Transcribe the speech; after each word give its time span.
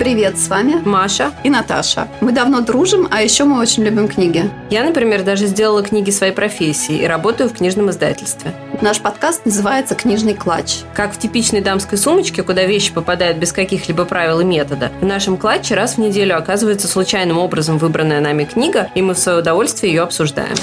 Привет, 0.00 0.38
с 0.38 0.48
вами 0.48 0.80
Маша 0.82 1.30
и 1.44 1.50
Наташа. 1.50 2.08
Мы 2.22 2.32
давно 2.32 2.62
дружим, 2.62 3.06
а 3.10 3.20
еще 3.20 3.44
мы 3.44 3.60
очень 3.60 3.84
любим 3.84 4.08
книги. 4.08 4.50
Я, 4.70 4.82
например, 4.82 5.24
даже 5.24 5.44
сделала 5.44 5.82
книги 5.82 6.10
своей 6.10 6.32
профессии 6.32 7.02
и 7.02 7.06
работаю 7.06 7.50
в 7.50 7.52
книжном 7.52 7.90
издательстве. 7.90 8.54
Наш 8.80 8.98
подкаст 8.98 9.44
называется 9.44 9.94
«Книжный 9.94 10.32
клатч». 10.32 10.78
Как 10.94 11.12
в 11.12 11.18
типичной 11.18 11.60
дамской 11.60 11.98
сумочке, 11.98 12.42
куда 12.42 12.64
вещи 12.64 12.94
попадают 12.94 13.36
без 13.36 13.52
каких-либо 13.52 14.06
правил 14.06 14.40
и 14.40 14.44
метода, 14.44 14.90
в 15.02 15.04
нашем 15.04 15.36
клатче 15.36 15.74
раз 15.74 15.96
в 15.96 15.98
неделю 15.98 16.38
оказывается 16.38 16.88
случайным 16.88 17.36
образом 17.36 17.76
выбранная 17.76 18.22
нами 18.22 18.44
книга, 18.44 18.88
и 18.94 19.02
мы 19.02 19.12
в 19.12 19.18
свое 19.18 19.40
удовольствие 19.40 19.92
ее 19.92 20.00
обсуждаем. 20.00 20.56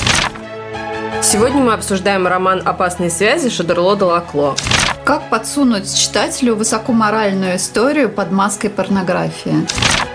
Сегодня 1.21 1.61
мы 1.61 1.73
обсуждаем 1.73 2.25
роман 2.25 2.63
«Опасные 2.65 3.11
связи» 3.11 3.51
Шадерло 3.51 3.95
де 3.95 4.05
Лакло. 4.05 4.55
Как 5.07 5.29
подсунуть 5.29 5.95
читателю 5.95 6.55
высокоморальную 6.55 7.55
историю 7.55 8.09
под 8.09 8.33
маской 8.33 8.67
порнографии? 8.69 9.65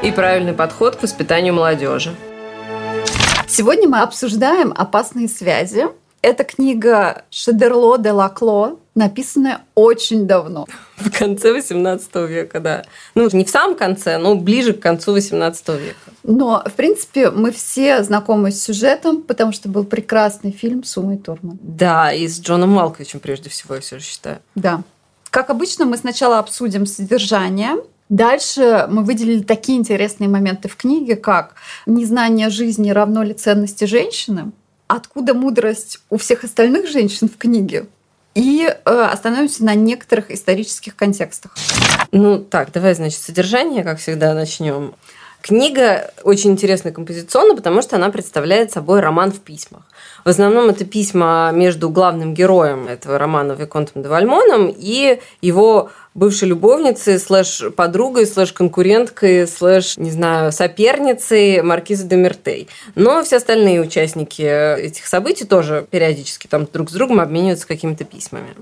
И 0.02 0.10
правильный 0.10 0.52
подход 0.52 0.96
к 0.96 1.02
воспитанию 1.02 1.54
молодежи. 1.54 2.14
Сегодня 3.48 3.88
мы 3.88 4.02
обсуждаем 4.02 4.74
«Опасные 4.76 5.28
связи». 5.28 5.86
Это 6.20 6.44
книга 6.44 7.24
Шедерло 7.30 7.96
де 7.96 8.12
Лакло, 8.12 8.80
написанная 8.94 9.62
очень 9.74 10.26
давно. 10.26 10.66
В 10.96 11.10
конце 11.10 11.52
18 11.52 12.14
века, 12.28 12.60
да. 12.60 12.84
Ну, 13.14 13.28
не 13.32 13.44
в 13.44 13.50
самом 13.50 13.76
конце, 13.76 14.18
но 14.18 14.34
ближе 14.34 14.72
к 14.72 14.80
концу 14.80 15.12
18 15.12 15.68
века. 15.68 15.96
Но, 16.22 16.62
в 16.66 16.72
принципе, 16.72 17.30
мы 17.30 17.50
все 17.50 18.02
знакомы 18.02 18.50
с 18.50 18.62
сюжетом, 18.62 19.22
потому 19.22 19.52
что 19.52 19.68
был 19.68 19.84
прекрасный 19.84 20.52
фильм 20.52 20.84
с 20.84 20.96
Умой 20.96 21.16
Турман. 21.16 21.58
Да, 21.62 22.12
и 22.12 22.28
с 22.28 22.40
Джоном 22.40 22.70
Малковичем, 22.70 23.20
прежде 23.20 23.50
всего, 23.50 23.74
я 23.74 23.80
все 23.80 23.98
же 23.98 24.04
считаю. 24.04 24.38
Да. 24.54 24.82
Как 25.30 25.50
обычно, 25.50 25.86
мы 25.86 25.96
сначала 25.96 26.38
обсудим 26.38 26.86
содержание, 26.86 27.76
Дальше 28.08 28.88
мы 28.90 29.04
выделили 29.04 29.42
такие 29.42 29.78
интересные 29.78 30.28
моменты 30.28 30.68
в 30.68 30.76
книге, 30.76 31.16
как 31.16 31.54
незнание 31.86 32.50
жизни 32.50 32.90
равно 32.90 33.22
ли 33.22 33.32
ценности 33.32 33.84
женщины, 33.84 34.52
откуда 34.86 35.32
мудрость 35.32 35.98
у 36.10 36.18
всех 36.18 36.44
остальных 36.44 36.90
женщин 36.90 37.26
в 37.26 37.38
книге, 37.38 37.86
и 38.34 38.66
э, 38.66 38.90
остановимся 38.90 39.64
на 39.64 39.74
некоторых 39.74 40.30
исторических 40.30 40.96
контекстах. 40.96 41.54
Ну 42.12 42.38
так, 42.38 42.72
давай, 42.72 42.94
значит, 42.94 43.20
содержание, 43.20 43.84
как 43.84 43.98
всегда, 43.98 44.34
начнем. 44.34 44.94
Книга 45.42 46.12
очень 46.22 46.52
интересная 46.52 46.92
композиционно, 46.92 47.56
потому 47.56 47.82
что 47.82 47.96
она 47.96 48.10
представляет 48.10 48.70
собой 48.70 49.00
роман 49.00 49.32
в 49.32 49.40
письмах. 49.40 49.82
В 50.24 50.28
основном 50.28 50.68
это 50.68 50.84
письма 50.84 51.50
между 51.52 51.90
главным 51.90 52.32
героем 52.32 52.86
этого 52.86 53.18
романа 53.18 53.52
Виконтом 53.52 54.02
де 54.02 54.08
Вальмоном 54.08 54.72
и 54.74 55.20
его 55.40 55.90
бывшей 56.14 56.48
любовницей, 56.48 57.18
слэш 57.18 57.62
подругой, 57.76 58.26
слэш 58.26 59.96
не 59.96 60.10
знаю, 60.10 60.52
соперницей 60.52 61.62
Маркизой 61.62 62.04
де 62.04 62.16
Мертей. 62.16 62.68
Но 62.94 63.22
все 63.22 63.36
остальные 63.36 63.80
участники 63.80 64.42
этих 64.42 65.06
событий 65.06 65.44
тоже 65.44 65.86
периодически 65.90 66.46
там 66.46 66.66
друг 66.70 66.90
с 66.90 66.92
другом 66.92 67.20
обмениваются 67.20 67.66
какими-то 67.66 68.04
письмами. 68.04 68.54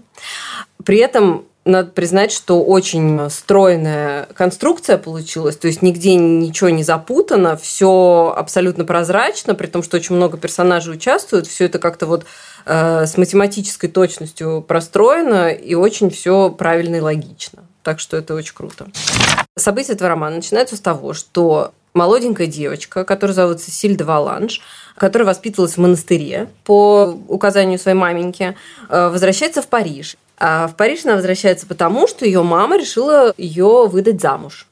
При 0.85 0.99
этом 0.99 1.47
надо 1.65 1.91
признать, 1.91 2.33
что 2.33 2.63
очень 2.63 3.29
стройная 3.29 4.27
конструкция 4.35 4.97
получилась, 4.97 5.57
то 5.57 5.67
есть 5.67 5.83
нигде 5.83 6.15
ничего 6.15 6.71
не 6.71 6.83
запутано, 6.83 7.57
все 7.57 8.33
абсолютно 8.35 8.85
прозрачно, 8.85 9.55
при 9.55 9.67
том, 9.67 9.83
что 9.83 9.99
очень 9.99 10.17
много 10.17 10.39
персонажей 10.39 10.95
участвуют, 10.95 11.47
все 11.47 11.67
это 11.67 11.79
как-то 11.79 12.07
вот 12.07 12.25
с 12.67 13.17
математической 13.17 13.89
точностью 13.89 14.63
простроено 14.63 15.51
и 15.51 15.75
очень 15.75 16.11
все 16.11 16.51
правильно 16.51 16.97
и 16.97 17.01
логично. 17.01 17.65
Так 17.83 18.01
что 18.01 18.17
это 18.17 18.35
очень 18.35 18.55
круто. 18.55 18.89
События 19.57 19.93
этого 19.93 20.09
романа 20.11 20.37
начинаются 20.37 20.77
с 20.77 20.81
того, 20.81 21.13
что 21.13 21.73
молоденькая 21.95 22.47
девочка, 22.47 23.05
которая 23.05 23.35
зовут 23.35 23.61
Сесиль 23.61 24.03
Валанж, 24.03 24.61
которая 24.97 25.27
воспитывалась 25.27 25.75
в 25.75 25.79
монастыре 25.79 26.49
по 26.65 27.19
указанию 27.29 27.79
своей 27.79 27.97
маменьки, 27.97 28.57
э, 28.89 29.09
возвращается 29.09 29.63
в 29.63 29.69
Париж. 29.69 30.17
А 30.39 30.69
в 30.69 30.77
Париж 30.77 31.05
она 31.05 31.17
возвращается 31.17 31.67
потому, 31.67 32.07
что 32.07 32.25
ее 32.25 32.43
мама 32.43 32.79
решила 32.79 33.35
ее 33.37 33.87
выдать 33.87 34.23
замуж 34.23 34.67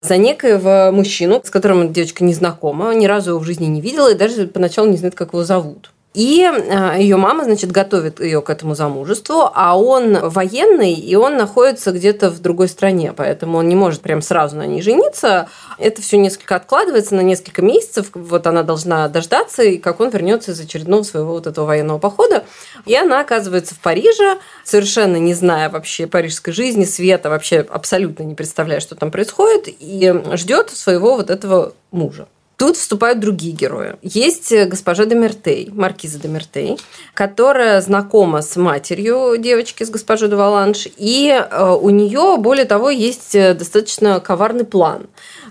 за 0.00 0.16
некоего 0.16 0.92
мужчину, 0.92 1.42
с 1.44 1.50
которым 1.50 1.92
девочка 1.92 2.22
не 2.22 2.34
знакома, 2.34 2.94
ни 2.94 3.06
разу 3.06 3.30
его 3.30 3.40
в 3.40 3.44
жизни 3.44 3.66
не 3.66 3.80
видела 3.80 4.12
и 4.12 4.16
даже 4.16 4.46
поначалу 4.46 4.88
не 4.88 4.96
знает, 4.96 5.16
как 5.16 5.32
его 5.32 5.42
зовут. 5.42 5.90
И 6.18 6.42
э, 6.42 6.96
ее 6.98 7.16
мама, 7.16 7.44
значит, 7.44 7.70
готовит 7.70 8.18
ее 8.18 8.42
к 8.42 8.50
этому 8.50 8.74
замужеству, 8.74 9.52
а 9.54 9.78
он 9.78 10.18
военный, 10.18 10.92
и 10.92 11.14
он 11.14 11.36
находится 11.36 11.92
где-то 11.92 12.30
в 12.30 12.40
другой 12.40 12.66
стране, 12.66 13.12
поэтому 13.16 13.58
он 13.58 13.68
не 13.68 13.76
может 13.76 14.00
прям 14.00 14.20
сразу 14.20 14.56
на 14.56 14.66
ней 14.66 14.82
жениться. 14.82 15.48
Это 15.78 16.02
все 16.02 16.16
несколько 16.16 16.56
откладывается 16.56 17.14
на 17.14 17.20
несколько 17.20 17.62
месяцев. 17.62 18.08
Вот 18.14 18.48
она 18.48 18.64
должна 18.64 19.06
дождаться, 19.06 19.62
и 19.62 19.78
как 19.78 20.00
он 20.00 20.08
вернется 20.08 20.50
из 20.50 20.60
очередного 20.60 21.04
своего 21.04 21.34
вот 21.34 21.46
этого 21.46 21.66
военного 21.66 22.00
похода. 22.00 22.42
И 22.84 22.96
она 22.96 23.20
оказывается 23.20 23.76
в 23.76 23.78
Париже, 23.78 24.38
совершенно 24.64 25.18
не 25.18 25.34
зная 25.34 25.70
вообще 25.70 26.08
парижской 26.08 26.52
жизни, 26.52 26.82
света, 26.82 27.30
вообще 27.30 27.64
абсолютно 27.70 28.24
не 28.24 28.34
представляя, 28.34 28.80
что 28.80 28.96
там 28.96 29.12
происходит, 29.12 29.68
и 29.68 30.12
ждет 30.34 30.70
своего 30.70 31.14
вот 31.14 31.30
этого 31.30 31.74
мужа. 31.92 32.26
Тут 32.58 32.76
вступают 32.76 33.20
другие 33.20 33.52
герои. 33.52 33.94
Есть 34.02 34.52
госпожа 34.66 35.04
Демертей, 35.04 35.70
маркиза 35.72 36.18
Демертей, 36.18 36.76
которая 37.14 37.80
знакома 37.80 38.42
с 38.42 38.56
матерью 38.56 39.36
девочки, 39.38 39.84
с 39.84 39.90
госпожой 39.90 40.28
Деваланш, 40.28 40.88
и 40.96 41.28
э, 41.28 41.78
у 41.80 41.88
нее, 41.90 42.36
более 42.36 42.64
того, 42.64 42.90
есть 42.90 43.32
достаточно 43.32 44.18
коварный 44.18 44.64
план. 44.64 45.06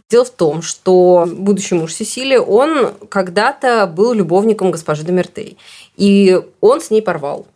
Дело 0.10 0.26
в 0.26 0.32
том, 0.32 0.62
что 0.62 1.26
будущий 1.32 1.76
муж 1.76 1.94
Сесили, 1.94 2.36
он 2.36 2.94
когда-то 3.08 3.88
был 3.88 4.12
любовником 4.12 4.72
госпожи 4.72 5.04
Демертей, 5.04 5.58
и 5.96 6.42
он 6.60 6.82
с 6.82 6.92
ней 6.92 7.02
порвал. 7.02 7.48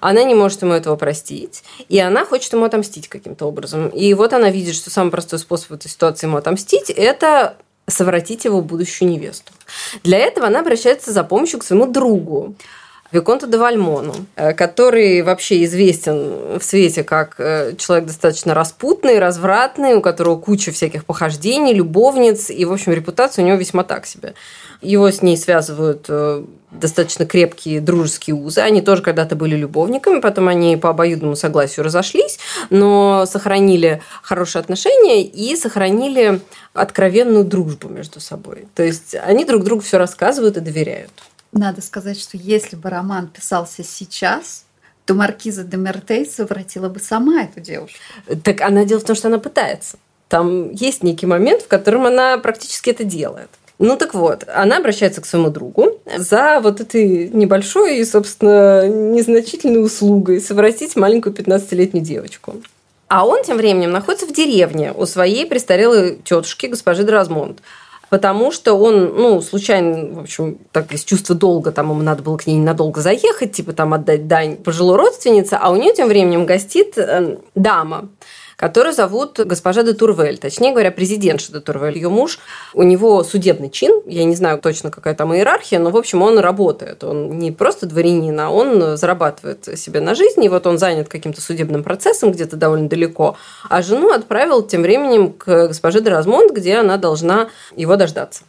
Она 0.00 0.24
не 0.24 0.34
может 0.34 0.62
ему 0.62 0.72
этого 0.72 0.96
простить, 0.96 1.62
и 1.88 2.00
она 2.00 2.24
хочет 2.24 2.52
ему 2.52 2.64
отомстить 2.64 3.06
каким-то 3.06 3.46
образом. 3.46 3.88
И 3.88 4.12
вот 4.14 4.32
она 4.32 4.50
видит, 4.50 4.74
что 4.74 4.90
самый 4.90 5.10
простой 5.10 5.38
способ 5.38 5.70
в 5.70 5.74
этой 5.74 5.88
ситуации 5.88 6.26
ему 6.26 6.38
отомстить– 6.38 6.90
это 6.96 7.56
совратить 7.86 8.44
его 8.44 8.62
будущую 8.62 9.10
невесту. 9.10 9.52
Для 10.02 10.18
этого 10.18 10.46
она 10.46 10.60
обращается 10.60 11.12
за 11.12 11.24
помощью 11.24 11.58
к 11.58 11.64
своему 11.64 11.86
другу, 11.86 12.54
Виконту 13.12 13.46
де 13.46 13.58
Вальмону, 13.58 14.14
э, 14.36 14.52
который 14.52 15.22
вообще 15.22 15.64
известен 15.64 16.58
в 16.58 16.62
свете 16.62 17.02
как 17.02 17.34
э, 17.38 17.74
человек 17.76 18.06
достаточно 18.06 18.54
распутный, 18.54 19.18
развратный, 19.18 19.94
у 19.94 20.00
которого 20.00 20.36
куча 20.36 20.70
всяких 20.70 21.04
похождений, 21.04 21.74
любовниц, 21.74 22.50
и, 22.50 22.64
в 22.64 22.72
общем, 22.72 22.92
репутация 22.92 23.44
у 23.44 23.48
него 23.48 23.58
весьма 23.58 23.82
так 23.82 24.06
себе. 24.06 24.34
Его 24.82 25.10
с 25.10 25.22
ней 25.22 25.36
связывают 25.36 26.06
э, 26.08 26.44
достаточно 26.70 27.26
крепкие 27.26 27.80
дружеские 27.80 28.36
узы. 28.36 28.60
Они 28.60 28.80
тоже 28.80 29.02
когда-то 29.02 29.36
были 29.36 29.56
любовниками, 29.56 30.20
потом 30.20 30.48
они 30.48 30.76
по 30.76 30.90
обоюдному 30.90 31.36
согласию 31.36 31.84
разошлись, 31.84 32.38
но 32.70 33.26
сохранили 33.26 34.02
хорошие 34.22 34.60
отношения 34.60 35.22
и 35.22 35.56
сохранили 35.56 36.40
откровенную 36.72 37.44
дружбу 37.44 37.88
между 37.88 38.20
собой. 38.20 38.68
То 38.74 38.82
есть 38.82 39.14
они 39.14 39.44
друг 39.44 39.64
другу 39.64 39.82
все 39.82 39.98
рассказывают 39.98 40.56
и 40.56 40.60
доверяют. 40.60 41.10
Надо 41.52 41.82
сказать, 41.82 42.18
что 42.20 42.36
если 42.36 42.76
бы 42.76 42.90
роман 42.90 43.26
писался 43.26 43.82
сейчас, 43.82 44.64
то 45.04 45.14
маркиза 45.14 45.64
де 45.64 45.76
Мертей 45.76 46.24
совратила 46.24 46.88
бы 46.88 47.00
сама 47.00 47.42
эту 47.42 47.60
девушку. 47.60 47.98
Так 48.44 48.60
она 48.60 48.84
дело 48.84 49.00
в 49.00 49.04
том, 49.04 49.16
что 49.16 49.28
она 49.28 49.38
пытается. 49.38 49.98
Там 50.28 50.70
есть 50.70 51.02
некий 51.02 51.26
момент, 51.26 51.62
в 51.62 51.66
котором 51.66 52.06
она 52.06 52.38
практически 52.38 52.90
это 52.90 53.02
делает. 53.02 53.50
Ну 53.80 53.96
так 53.96 54.12
вот, 54.12 54.44
она 54.46 54.76
обращается 54.76 55.22
к 55.22 55.26
своему 55.26 55.48
другу 55.48 55.98
за 56.14 56.60
вот 56.62 56.82
этой 56.82 57.30
небольшой 57.30 57.96
и, 57.96 58.04
собственно, 58.04 58.86
незначительной 58.86 59.82
услугой 59.82 60.42
совратить 60.42 60.96
маленькую 60.96 61.34
15-летнюю 61.34 62.04
девочку. 62.04 62.56
А 63.08 63.26
он 63.26 63.42
тем 63.42 63.56
временем 63.56 63.90
находится 63.90 64.26
в 64.26 64.34
деревне 64.34 64.92
у 64.92 65.06
своей 65.06 65.46
престарелой 65.46 66.18
тетушки 66.22 66.66
госпожи 66.66 67.04
Дразмонт 67.04 67.60
потому 68.10 68.50
что 68.50 68.74
он, 68.74 69.14
ну, 69.14 69.40
случайно, 69.40 70.14
в 70.14 70.18
общем, 70.18 70.58
так 70.72 70.92
из 70.92 71.04
чувства 71.04 71.36
долга, 71.36 71.70
там 71.70 71.90
ему 71.90 72.02
надо 72.02 72.22
было 72.22 72.36
к 72.36 72.46
ней 72.46 72.56
ненадолго 72.56 73.00
заехать, 73.00 73.52
типа 73.52 73.72
там 73.72 73.94
отдать 73.94 74.26
дань 74.26 74.56
пожилой 74.56 74.96
родственнице, 74.96 75.56
а 75.58 75.70
у 75.70 75.76
нее 75.76 75.94
тем 75.94 76.08
временем 76.08 76.44
гостит 76.44 76.98
э, 76.98 77.38
дама, 77.54 78.08
которую 78.60 78.92
зовут 78.92 79.40
госпожа 79.40 79.82
де 79.82 79.94
Турвель, 79.94 80.36
точнее 80.36 80.72
говоря, 80.72 80.90
президентша 80.90 81.50
де 81.50 81.60
Турвель. 81.60 81.94
Ее 81.94 82.10
муж, 82.10 82.38
у 82.74 82.82
него 82.82 83.24
судебный 83.24 83.70
чин, 83.70 84.02
я 84.04 84.24
не 84.24 84.36
знаю 84.36 84.58
точно, 84.58 84.90
какая 84.90 85.14
там 85.14 85.34
иерархия, 85.34 85.78
но, 85.78 85.88
в 85.88 85.96
общем, 85.96 86.20
он 86.20 86.38
работает. 86.38 87.02
Он 87.02 87.38
не 87.38 87.52
просто 87.52 87.86
дворянин, 87.86 88.38
а 88.38 88.50
он 88.50 88.98
зарабатывает 88.98 89.78
себе 89.78 90.00
на 90.00 90.14
жизнь, 90.14 90.44
и 90.44 90.50
вот 90.50 90.66
он 90.66 90.76
занят 90.76 91.08
каким-то 91.08 91.40
судебным 91.40 91.82
процессом 91.82 92.32
где-то 92.32 92.56
довольно 92.56 92.86
далеко, 92.86 93.38
а 93.70 93.80
жену 93.80 94.10
отправил 94.10 94.62
тем 94.62 94.82
временем 94.82 95.32
к 95.32 95.68
госпоже 95.68 96.02
де 96.02 96.10
Размонт, 96.10 96.52
где 96.52 96.76
она 96.76 96.98
должна 96.98 97.48
его 97.76 97.96
дождаться. 97.96 98.42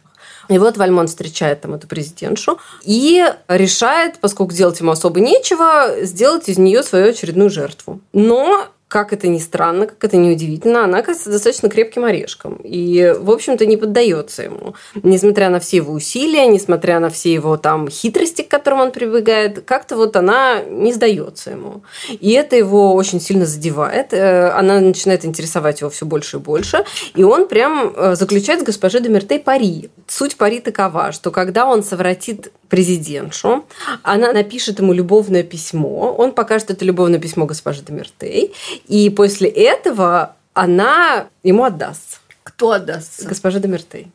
И 0.48 0.58
вот 0.58 0.76
Вальмон 0.76 1.06
встречает 1.06 1.62
там 1.62 1.72
эту 1.72 1.88
президентшу 1.88 2.58
и 2.82 3.24
решает, 3.48 4.18
поскольку 4.20 4.52
делать 4.52 4.78
ему 4.80 4.90
особо 4.90 5.20
нечего, 5.20 6.04
сделать 6.04 6.50
из 6.50 6.58
нее 6.58 6.82
свою 6.82 7.10
очередную 7.10 7.48
жертву. 7.48 8.00
Но 8.12 8.66
как 8.92 9.14
это 9.14 9.26
ни 9.26 9.38
странно, 9.38 9.86
как 9.86 10.04
это 10.04 10.18
ни 10.18 10.30
удивительно, 10.30 10.84
она 10.84 10.98
оказывается 10.98 11.30
достаточно 11.30 11.70
крепким 11.70 12.04
орешком. 12.04 12.60
И, 12.62 13.16
в 13.18 13.30
общем-то, 13.30 13.64
не 13.64 13.78
поддается 13.78 14.42
ему. 14.42 14.74
Несмотря 15.02 15.48
на 15.48 15.60
все 15.60 15.78
его 15.78 15.94
усилия, 15.94 16.46
несмотря 16.46 17.00
на 17.00 17.08
все 17.08 17.32
его 17.32 17.56
там 17.56 17.88
хитрости, 17.88 18.42
к 18.42 18.48
которым 18.48 18.80
он 18.80 18.90
прибегает, 18.90 19.62
как-то 19.64 19.96
вот 19.96 20.14
она 20.14 20.60
не 20.60 20.92
сдается 20.92 21.52
ему. 21.52 21.84
И 22.10 22.32
это 22.32 22.54
его 22.54 22.92
очень 22.92 23.18
сильно 23.18 23.46
задевает. 23.46 24.12
Э, 24.12 24.50
она 24.50 24.78
начинает 24.78 25.24
интересовать 25.24 25.80
его 25.80 25.88
все 25.88 26.04
больше 26.04 26.36
и 26.36 26.40
больше. 26.40 26.84
И 27.14 27.24
он 27.24 27.48
прям 27.48 27.94
э, 27.96 28.14
заключает 28.14 28.60
с 28.60 28.64
госпожей 28.64 29.00
Демертей 29.00 29.40
пари. 29.40 29.88
Суть 30.06 30.36
пари 30.36 30.60
такова, 30.60 31.12
что 31.12 31.30
когда 31.30 31.64
он 31.64 31.82
совратит 31.82 32.52
президентшу, 32.72 33.66
она 34.02 34.32
напишет 34.32 34.80
ему 34.80 34.94
любовное 34.94 35.42
письмо, 35.42 36.14
он 36.16 36.32
покажет 36.32 36.70
это 36.70 36.86
любовное 36.86 37.18
письмо 37.18 37.44
госпоже 37.44 37.82
Демертей, 37.82 38.54
и 38.88 39.10
после 39.10 39.48
этого 39.48 40.36
она 40.54 41.28
ему 41.42 41.64
отдаст. 41.64 42.20
Кто 42.42 42.72
отдаст? 42.72 43.24
Госпожа 43.24 43.58
Демертей. 43.58 44.10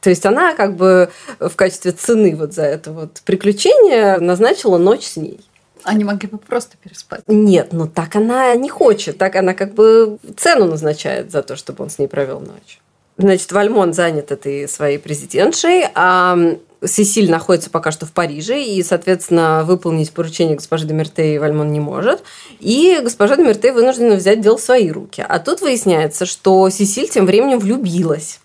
То 0.00 0.10
есть 0.10 0.24
она 0.26 0.54
как 0.54 0.76
бы 0.76 1.10
в 1.40 1.54
качестве 1.56 1.92
цены 1.92 2.36
вот 2.36 2.54
за 2.54 2.62
это 2.62 2.92
вот 2.92 3.20
приключение 3.24 4.18
назначила 4.18 4.78
ночь 4.78 5.06
с 5.06 5.16
ней. 5.16 5.40
Они 5.84 6.04
могли 6.04 6.28
бы 6.28 6.38
просто 6.38 6.76
переспать. 6.76 7.22
Нет, 7.26 7.72
ну 7.72 7.86
так 7.86 8.14
она 8.16 8.54
не 8.54 8.68
хочет. 8.68 9.18
Так 9.18 9.36
она 9.36 9.54
как 9.54 9.74
бы 9.74 10.18
цену 10.36 10.66
назначает 10.66 11.30
за 11.30 11.42
то, 11.42 11.56
чтобы 11.56 11.84
он 11.84 11.90
с 11.90 11.98
ней 11.98 12.08
провел 12.08 12.40
ночь. 12.40 12.80
Значит, 13.18 13.50
Вальмон 13.50 13.92
занят 13.92 14.30
этой 14.30 14.68
своей 14.68 14.98
президентшей, 14.98 15.86
а 15.96 16.38
Сесиль 16.84 17.28
находится 17.28 17.68
пока 17.68 17.90
что 17.90 18.06
в 18.06 18.12
Париже, 18.12 18.62
и, 18.62 18.80
соответственно, 18.84 19.64
выполнить 19.64 20.12
поручение 20.12 20.54
госпожи 20.54 20.86
Демертей 20.86 21.36
Вальмон 21.38 21.72
не 21.72 21.80
может. 21.80 22.22
И 22.60 23.00
госпожа 23.02 23.36
Демертей 23.36 23.72
вынуждена 23.72 24.14
взять 24.14 24.40
дело 24.40 24.56
в 24.56 24.60
свои 24.60 24.92
руки. 24.92 25.24
А 25.28 25.40
тут 25.40 25.60
выясняется, 25.60 26.26
что 26.26 26.70
Сесиль 26.70 27.08
тем 27.08 27.26
временем 27.26 27.58
влюбилась 27.58 28.38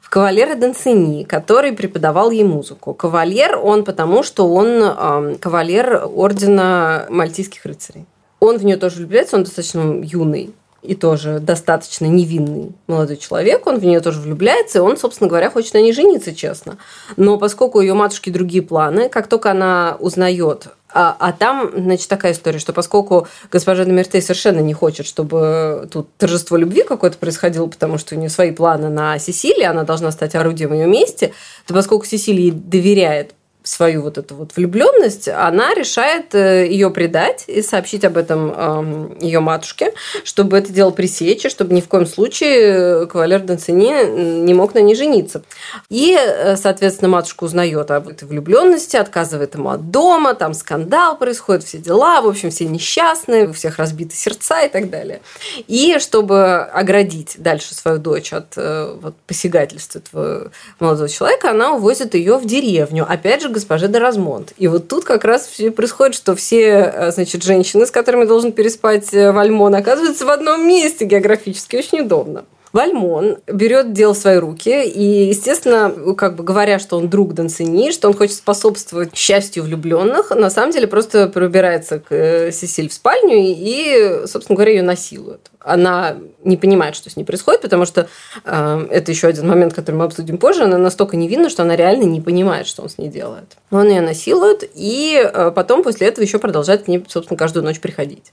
в 0.00 0.08
кавалера 0.08 0.54
Дансини, 0.54 1.24
который 1.24 1.72
преподавал 1.72 2.30
ей 2.30 2.44
музыку. 2.44 2.94
Кавалер 2.94 3.58
он 3.58 3.84
потому, 3.84 4.22
что 4.22 4.48
он 4.50 4.68
э, 4.68 5.36
кавалер 5.38 6.08
ордена 6.14 7.06
мальтийских 7.10 7.66
рыцарей. 7.66 8.06
Он 8.40 8.56
в 8.56 8.64
нее 8.64 8.78
тоже 8.78 8.96
влюбляется, 8.96 9.36
он 9.36 9.44
достаточно 9.44 10.00
юный 10.02 10.54
и 10.84 10.94
тоже 10.94 11.40
достаточно 11.40 12.06
невинный 12.06 12.72
молодой 12.86 13.16
человек, 13.16 13.66
он 13.66 13.78
в 13.78 13.84
нее 13.84 14.00
тоже 14.00 14.20
влюбляется, 14.20 14.78
и 14.78 14.82
он, 14.82 14.96
собственно 14.96 15.28
говоря, 15.28 15.50
хочет 15.50 15.74
на 15.74 15.80
ней 15.80 15.92
жениться, 15.92 16.34
честно. 16.34 16.76
Но 17.16 17.38
поскольку 17.38 17.78
у 17.78 17.80
ее 17.80 17.94
матушки 17.94 18.30
другие 18.30 18.62
планы, 18.62 19.08
как 19.08 19.26
только 19.26 19.50
она 19.50 19.96
узнает 19.98 20.68
а, 20.96 21.16
а 21.18 21.32
там, 21.32 21.72
значит, 21.76 22.08
такая 22.08 22.32
история, 22.32 22.60
что 22.60 22.72
поскольку 22.72 23.26
госпожа 23.50 23.84
Демертей 23.84 24.22
совершенно 24.22 24.60
не 24.60 24.74
хочет, 24.74 25.06
чтобы 25.06 25.88
тут 25.90 26.08
торжество 26.16 26.56
любви 26.56 26.84
какое-то 26.84 27.18
происходило, 27.18 27.66
потому 27.66 27.98
что 27.98 28.14
у 28.14 28.18
нее 28.18 28.30
свои 28.30 28.52
планы 28.52 28.90
на 28.90 29.18
Сесилии, 29.18 29.64
она 29.64 29.82
должна 29.82 30.12
стать 30.12 30.36
орудием 30.36 30.72
ее 30.72 30.86
мести, 30.86 31.34
то 31.66 31.74
поскольку 31.74 32.04
Сесилии 32.04 32.52
доверяет 32.52 33.34
свою 33.64 34.02
вот 34.02 34.18
эту 34.18 34.34
вот 34.34 34.54
влюбленность, 34.54 35.26
она 35.26 35.72
решает 35.72 36.34
э, 36.34 36.68
ее 36.68 36.90
предать 36.90 37.44
и 37.46 37.62
сообщить 37.62 38.04
об 38.04 38.18
этом 38.18 38.52
эм, 38.52 39.18
ее 39.18 39.40
матушке, 39.40 39.94
чтобы 40.22 40.58
это 40.58 40.70
дело 40.70 40.90
пресечь, 40.90 41.50
чтобы 41.50 41.74
ни 41.74 41.80
в 41.80 41.88
коем 41.88 42.04
случае 42.04 43.06
кавалер 43.06 43.40
Донцини 43.40 44.42
не 44.44 44.52
мог 44.52 44.74
на 44.74 44.80
ней 44.80 44.94
жениться. 44.94 45.42
И, 45.88 46.14
э, 46.14 46.56
соответственно, 46.56 47.08
матушка 47.08 47.44
узнает 47.44 47.90
об 47.90 48.08
этой 48.08 48.28
влюбленности, 48.28 48.96
отказывает 48.96 49.54
ему 49.54 49.70
от 49.70 49.90
дома, 49.90 50.34
там 50.34 50.52
скандал 50.52 51.16
происходит, 51.16 51.64
все 51.64 51.78
дела, 51.78 52.20
в 52.20 52.28
общем, 52.28 52.50
все 52.50 52.66
несчастные, 52.66 53.48
у 53.48 53.54
всех 53.54 53.78
разбиты 53.78 54.14
сердца 54.14 54.60
и 54.62 54.68
так 54.68 54.90
далее. 54.90 55.22
И 55.68 55.96
чтобы 56.00 56.56
оградить 56.56 57.36
дальше 57.38 57.74
свою 57.74 57.96
дочь 57.96 58.34
от 58.34 58.52
э, 58.56 58.94
вот, 59.00 59.14
посягательства 59.26 60.00
этого 60.00 60.50
молодого 60.80 61.08
человека, 61.08 61.50
она 61.50 61.72
увозит 61.72 62.14
ее 62.14 62.36
в 62.36 62.44
деревню. 62.44 63.06
Опять 63.08 63.40
же, 63.40 63.53
госпожи 63.54 63.88
Деразмонт. 63.88 64.52
И 64.58 64.68
вот 64.68 64.88
тут 64.88 65.04
как 65.04 65.24
раз 65.24 65.46
все 65.46 65.70
происходит, 65.70 66.14
что 66.14 66.36
все, 66.36 66.92
э, 66.94 67.10
значит, 67.12 67.42
женщины, 67.42 67.86
с 67.86 67.90
которыми 67.90 68.26
должен 68.26 68.52
переспать 68.52 69.14
э, 69.14 69.32
Вальмон, 69.32 69.74
оказываются 69.74 70.26
в 70.26 70.30
одном 70.30 70.66
месте 70.68 71.06
географически. 71.06 71.76
Очень 71.76 72.00
удобно. 72.00 72.44
Вальмон 72.74 73.38
берет 73.46 73.92
дело 73.92 74.14
в 74.14 74.18
свои 74.18 74.36
руки 74.38 74.84
и, 74.84 75.28
естественно, 75.28 75.94
как 76.16 76.34
бы 76.34 76.42
говоря, 76.42 76.80
что 76.80 76.96
он 76.96 77.08
друг 77.08 77.32
Дансини, 77.32 77.92
что 77.92 78.08
он 78.08 78.14
хочет 78.14 78.34
способствовать 78.34 79.16
счастью 79.16 79.62
влюбленных, 79.62 80.30
на 80.30 80.50
самом 80.50 80.72
деле 80.72 80.88
просто 80.88 81.28
пробирается 81.28 82.00
к 82.00 82.06
э, 82.10 82.50
Сесиль 82.50 82.88
в 82.88 82.92
спальню 82.92 83.36
и, 83.36 84.26
собственно 84.26 84.56
говоря, 84.56 84.72
ее 84.72 84.82
насилует. 84.82 85.52
Она 85.60 86.16
не 86.42 86.56
понимает, 86.56 86.96
что 86.96 87.08
с 87.08 87.16
ней 87.16 87.22
происходит, 87.22 87.60
потому 87.60 87.86
что 87.86 88.08
э, 88.44 88.86
это 88.90 89.12
еще 89.12 89.28
один 89.28 89.46
момент, 89.46 89.72
который 89.72 89.94
мы 89.94 90.06
обсудим 90.06 90.38
позже. 90.38 90.64
Она 90.64 90.76
настолько 90.76 91.16
невинна, 91.16 91.50
что 91.50 91.62
она 91.62 91.76
реально 91.76 92.04
не 92.04 92.20
понимает, 92.20 92.66
что 92.66 92.82
он 92.82 92.88
с 92.88 92.98
ней 92.98 93.08
делает. 93.08 93.56
Он 93.70 93.88
ее 93.88 94.00
насилует, 94.00 94.68
и 94.74 95.22
э, 95.22 95.52
потом 95.54 95.84
после 95.84 96.08
этого 96.08 96.24
еще 96.24 96.40
продолжает 96.40 96.82
к 96.82 96.88
ней, 96.88 97.04
собственно, 97.06 97.38
каждую 97.38 97.64
ночь 97.64 97.78
приходить. 97.78 98.32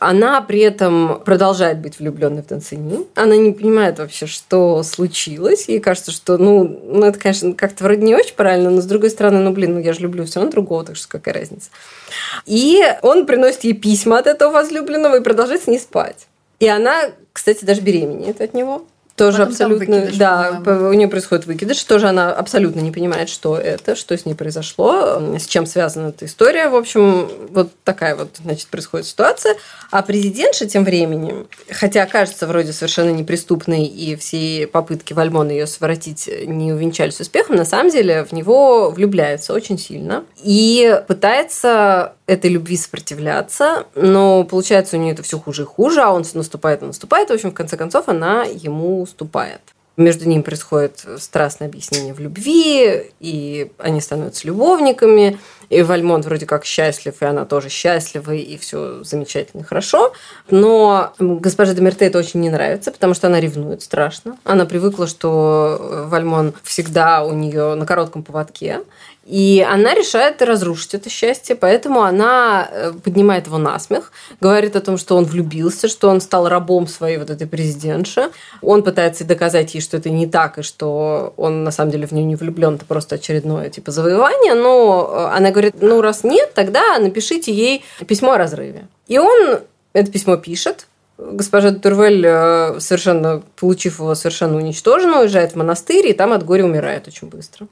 Она 0.00 0.40
при 0.40 0.60
этом 0.60 1.20
продолжает 1.24 1.78
быть 1.78 1.98
влюбленной 1.98 2.42
в 2.42 2.46
Танцини. 2.46 3.06
Она 3.14 3.36
не 3.36 3.52
понимает 3.52 3.98
вообще, 3.98 4.26
что 4.26 4.82
случилось. 4.82 5.68
Ей 5.68 5.78
кажется, 5.78 6.10
что, 6.10 6.38
ну, 6.38 6.64
ну 6.64 7.04
это, 7.06 7.18
конечно, 7.18 7.52
как-то 7.54 7.84
вроде 7.84 8.02
не 8.02 8.14
очень 8.14 8.34
правильно, 8.34 8.70
но 8.70 8.80
с 8.80 8.86
другой 8.86 9.10
стороны, 9.10 9.38
ну, 9.38 9.52
блин, 9.52 9.74
ну 9.74 9.80
я 9.80 9.92
же 9.92 10.00
люблю 10.00 10.24
все 10.24 10.40
равно 10.40 10.50
другого, 10.50 10.84
так 10.84 10.96
что 10.96 11.08
какая 11.08 11.34
разница. 11.34 11.70
И 12.46 12.82
он 13.02 13.26
приносит 13.26 13.64
ей 13.64 13.74
письма 13.74 14.18
от 14.18 14.26
этого 14.26 14.50
возлюбленного 14.52 15.18
и 15.18 15.22
продолжает 15.22 15.62
с 15.62 15.66
ней 15.68 15.78
спать. 15.78 16.26
И 16.58 16.66
она, 16.66 17.10
кстати, 17.32 17.64
даже 17.64 17.80
беременеет 17.80 18.40
от 18.40 18.54
него. 18.54 18.86
Тоже 19.16 19.38
Потом 19.38 19.52
абсолютно, 19.52 19.96
выкидыш, 19.96 20.16
да, 20.18 20.62
у 20.66 20.92
нее 20.92 21.08
происходит 21.08 21.46
выкидыш, 21.46 21.82
тоже 21.84 22.08
она 22.08 22.32
абсолютно 22.32 22.80
не 22.80 22.92
понимает, 22.92 23.30
что 23.30 23.56
это, 23.56 23.96
что 23.96 24.16
с 24.16 24.26
ней 24.26 24.34
произошло, 24.34 25.18
с 25.38 25.46
чем 25.46 25.64
связана 25.64 26.08
эта 26.08 26.26
история. 26.26 26.68
В 26.68 26.76
общем, 26.76 27.30
вот 27.50 27.70
такая 27.82 28.14
вот, 28.14 28.36
значит, 28.42 28.68
происходит 28.68 29.06
ситуация. 29.06 29.56
А 29.90 30.02
президентша 30.02 30.66
тем 30.66 30.84
временем, 30.84 31.46
хотя 31.70 32.04
кажется 32.04 32.46
вроде 32.46 32.74
совершенно 32.74 33.10
неприступной, 33.10 33.84
и 33.84 34.16
все 34.16 34.66
попытки 34.66 35.14
Вальмона 35.14 35.50
ее 35.50 35.66
своротить 35.66 36.28
не 36.46 36.74
увенчались 36.74 37.18
успехом, 37.18 37.56
на 37.56 37.64
самом 37.64 37.90
деле 37.90 38.22
в 38.24 38.32
него 38.32 38.90
влюбляется 38.90 39.54
очень 39.54 39.78
сильно 39.78 40.24
и 40.44 41.00
пытается 41.08 42.12
этой 42.26 42.50
любви 42.50 42.76
сопротивляться, 42.76 43.86
но 43.94 44.44
получается 44.44 44.96
у 44.96 45.00
нее 45.00 45.12
это 45.12 45.22
все 45.22 45.38
хуже 45.38 45.62
и 45.62 45.66
хуже, 45.66 46.02
а 46.02 46.12
он 46.12 46.24
наступает 46.34 46.82
и 46.82 46.86
наступает. 46.86 47.30
В 47.30 47.32
общем, 47.32 47.50
в 47.50 47.54
конце 47.54 47.76
концов, 47.76 48.08
она 48.08 48.44
ему 48.44 49.00
уступает. 49.00 49.60
Между 49.96 50.28
ними 50.28 50.42
происходит 50.42 51.06
страстное 51.18 51.68
объяснение 51.68 52.12
в 52.12 52.20
любви, 52.20 53.12
и 53.18 53.72
они 53.78 54.02
становятся 54.02 54.46
любовниками. 54.46 55.38
И 55.70 55.82
Вальмонт 55.82 56.26
вроде 56.26 56.44
как 56.44 56.66
счастлив, 56.66 57.14
и 57.20 57.24
она 57.24 57.46
тоже 57.46 57.70
счастлива, 57.70 58.32
и 58.32 58.58
все 58.58 59.02
замечательно, 59.02 59.64
хорошо. 59.64 60.12
Но 60.50 61.14
госпоже 61.18 61.74
Демерте 61.74 62.04
это 62.04 62.18
очень 62.18 62.40
не 62.40 62.50
нравится, 62.50 62.92
потому 62.92 63.14
что 63.14 63.28
она 63.28 63.40
ревнует 63.40 63.82
страшно. 63.82 64.36
Она 64.44 64.66
привыкла, 64.66 65.06
что 65.06 66.04
Вальмон 66.08 66.52
всегда 66.62 67.24
у 67.24 67.32
нее 67.32 67.74
на 67.74 67.86
коротком 67.86 68.22
поводке. 68.22 68.82
И 69.26 69.66
она 69.68 69.92
решает 69.92 70.40
разрушить 70.40 70.94
это 70.94 71.10
счастье, 71.10 71.56
поэтому 71.56 72.02
она 72.02 72.68
э, 72.70 72.92
поднимает 73.02 73.46
его 73.46 73.58
на 73.58 73.76
смех, 73.80 74.12
говорит 74.40 74.76
о 74.76 74.80
том, 74.80 74.96
что 74.96 75.16
он 75.16 75.24
влюбился, 75.24 75.88
что 75.88 76.08
он 76.08 76.20
стал 76.20 76.48
рабом 76.48 76.86
своей 76.86 77.18
вот 77.18 77.30
этой 77.30 77.48
президентши. 77.48 78.30
Он 78.62 78.84
пытается 78.84 79.24
доказать 79.24 79.74
ей, 79.74 79.80
что 79.80 79.96
это 79.96 80.10
не 80.10 80.28
так, 80.28 80.58
и 80.58 80.62
что 80.62 81.34
он 81.36 81.64
на 81.64 81.72
самом 81.72 81.90
деле 81.90 82.06
в 82.06 82.12
нее 82.12 82.24
не 82.24 82.36
влюблен, 82.36 82.76
это 82.76 82.84
просто 82.84 83.16
очередное 83.16 83.68
типа 83.68 83.90
завоевание. 83.90 84.54
Но 84.54 85.10
э, 85.10 85.36
она 85.36 85.50
говорит, 85.50 85.74
ну 85.80 86.00
раз 86.02 86.22
нет, 86.22 86.54
тогда 86.54 86.96
напишите 87.00 87.52
ей 87.52 87.84
письмо 88.06 88.34
о 88.34 88.38
разрыве. 88.38 88.86
И 89.08 89.18
он 89.18 89.58
это 89.92 90.12
письмо 90.12 90.36
пишет, 90.36 90.86
Госпожа 91.18 91.72
Турвель, 91.72 92.26
э, 92.26 92.78
совершенно, 92.78 93.42
получив 93.56 94.00
его 94.00 94.14
совершенно 94.14 94.58
уничтоженно, 94.58 95.20
уезжает 95.20 95.52
в 95.52 95.56
монастырь 95.56 96.08
и 96.08 96.12
там 96.12 96.34
от 96.34 96.44
горя 96.44 96.64
умирает 96.64 97.08
очень 97.08 97.28
быстро. 97.28 97.68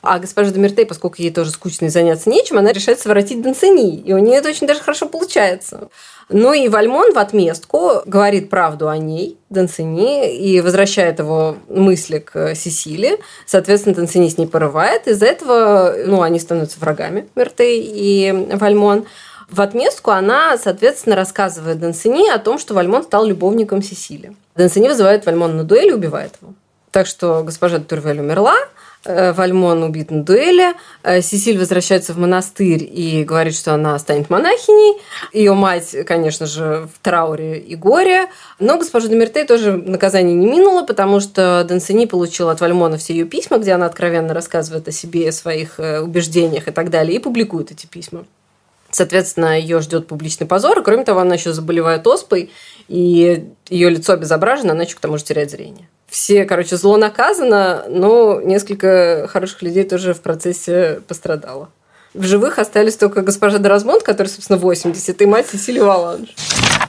А 0.00 0.20
госпожа 0.20 0.52
Демертей, 0.52 0.86
поскольку 0.86 1.16
ей 1.18 1.32
тоже 1.32 1.50
скучно 1.50 1.86
и 1.86 1.88
заняться 1.88 2.30
нечем, 2.30 2.56
она 2.56 2.72
решает 2.72 3.00
своротить 3.00 3.42
Донцини. 3.42 3.96
И 3.96 4.12
у 4.12 4.18
нее 4.18 4.36
это 4.36 4.48
очень 4.48 4.68
даже 4.68 4.80
хорошо 4.80 5.08
получается. 5.08 5.88
Ну 6.28 6.52
и 6.52 6.68
Вальмон 6.68 7.12
в 7.12 7.18
отместку 7.18 8.02
говорит 8.06 8.48
правду 8.48 8.88
о 8.88 8.96
ней, 8.96 9.38
Донцини, 9.50 10.32
и 10.36 10.60
возвращает 10.60 11.18
его 11.18 11.56
мысли 11.68 12.18
к 12.18 12.54
Сесиле. 12.54 13.18
Соответственно, 13.44 13.96
Донцини 13.96 14.28
с 14.28 14.38
ней 14.38 14.46
порывает. 14.46 15.08
Из-за 15.08 15.26
этого 15.26 15.94
ну, 16.06 16.22
они 16.22 16.38
становятся 16.38 16.78
врагами, 16.78 17.28
Мертей 17.34 17.82
и 17.82 18.56
Вальмон. 18.56 19.04
В 19.50 19.60
отместку 19.60 20.10
она, 20.10 20.56
соответственно, 20.58 21.16
рассказывает 21.16 21.78
Дансини 21.78 22.28
о 22.30 22.38
том, 22.38 22.58
что 22.58 22.74
Вальмон 22.74 23.02
стал 23.02 23.24
любовником 23.24 23.82
Сесили. 23.82 24.34
Дансини 24.56 24.88
вызывает 24.88 25.26
Вальмона 25.26 25.54
на 25.54 25.64
дуэль 25.64 25.88
и 25.88 25.92
убивает 25.92 26.34
его. 26.40 26.54
Так 26.90 27.06
что 27.06 27.42
госпожа 27.42 27.78
Турвель 27.80 28.20
умерла, 28.20 28.56
Э, 29.04 29.32
Вальмон 29.32 29.82
убит 29.82 30.10
на 30.10 30.22
дуэли. 30.22 30.74
Э, 31.02 31.20
Сесиль 31.20 31.58
возвращается 31.58 32.14
в 32.14 32.18
монастырь 32.18 32.88
и 32.90 33.24
говорит, 33.24 33.54
что 33.54 33.74
она 33.74 33.98
станет 33.98 34.30
монахиней. 34.30 35.00
Ее 35.32 35.54
мать, 35.54 35.94
конечно 36.06 36.46
же, 36.46 36.88
в 36.92 37.02
трауре 37.02 37.58
и 37.58 37.76
горе. 37.76 38.26
Но 38.58 38.78
госпожа 38.78 39.08
Демертей 39.08 39.44
тоже 39.44 39.72
наказание 39.72 40.34
не 40.34 40.46
минула, 40.46 40.84
потому 40.84 41.20
что 41.20 41.64
Дансени 41.68 42.06
получила 42.06 42.52
от 42.52 42.60
Вальмона 42.60 42.96
все 42.96 43.12
ее 43.12 43.26
письма, 43.26 43.58
где 43.58 43.72
она 43.72 43.86
откровенно 43.86 44.32
рассказывает 44.32 44.88
о 44.88 44.92
себе, 44.92 45.28
о 45.28 45.32
своих 45.32 45.78
э, 45.78 46.00
убеждениях 46.00 46.68
и 46.68 46.70
так 46.70 46.90
далее, 46.90 47.16
и 47.16 47.18
публикует 47.18 47.70
эти 47.70 47.86
письма. 47.86 48.24
Соответственно, 48.94 49.58
ее 49.58 49.80
ждет 49.80 50.06
публичный 50.06 50.46
позор. 50.46 50.82
Кроме 50.82 51.04
того, 51.04 51.20
она 51.20 51.34
еще 51.34 51.52
заболевает 51.52 52.06
оспой, 52.06 52.50
и 52.88 53.44
ее 53.68 53.90
лицо 53.90 54.12
обезображено, 54.12 54.72
она 54.72 54.84
еще 54.84 54.96
к 54.96 55.00
тому 55.00 55.18
же 55.18 55.24
теряет 55.24 55.50
зрение 55.50 55.88
все, 56.14 56.44
короче, 56.44 56.76
зло 56.76 56.96
наказано, 56.96 57.86
но 57.88 58.40
несколько 58.40 59.26
хороших 59.28 59.62
людей 59.62 59.82
тоже 59.82 60.14
в 60.14 60.20
процессе 60.20 61.00
пострадало. 61.08 61.70
В 62.14 62.22
живых 62.22 62.60
остались 62.60 62.96
только 62.96 63.22
госпожа 63.22 63.58
Доразмонт, 63.58 64.04
которая, 64.04 64.32
собственно, 64.32 64.56
80, 64.56 65.20
и 65.20 65.26
мать 65.26 65.48
Сесилия 65.48 65.82
Валанж. 65.82 66.32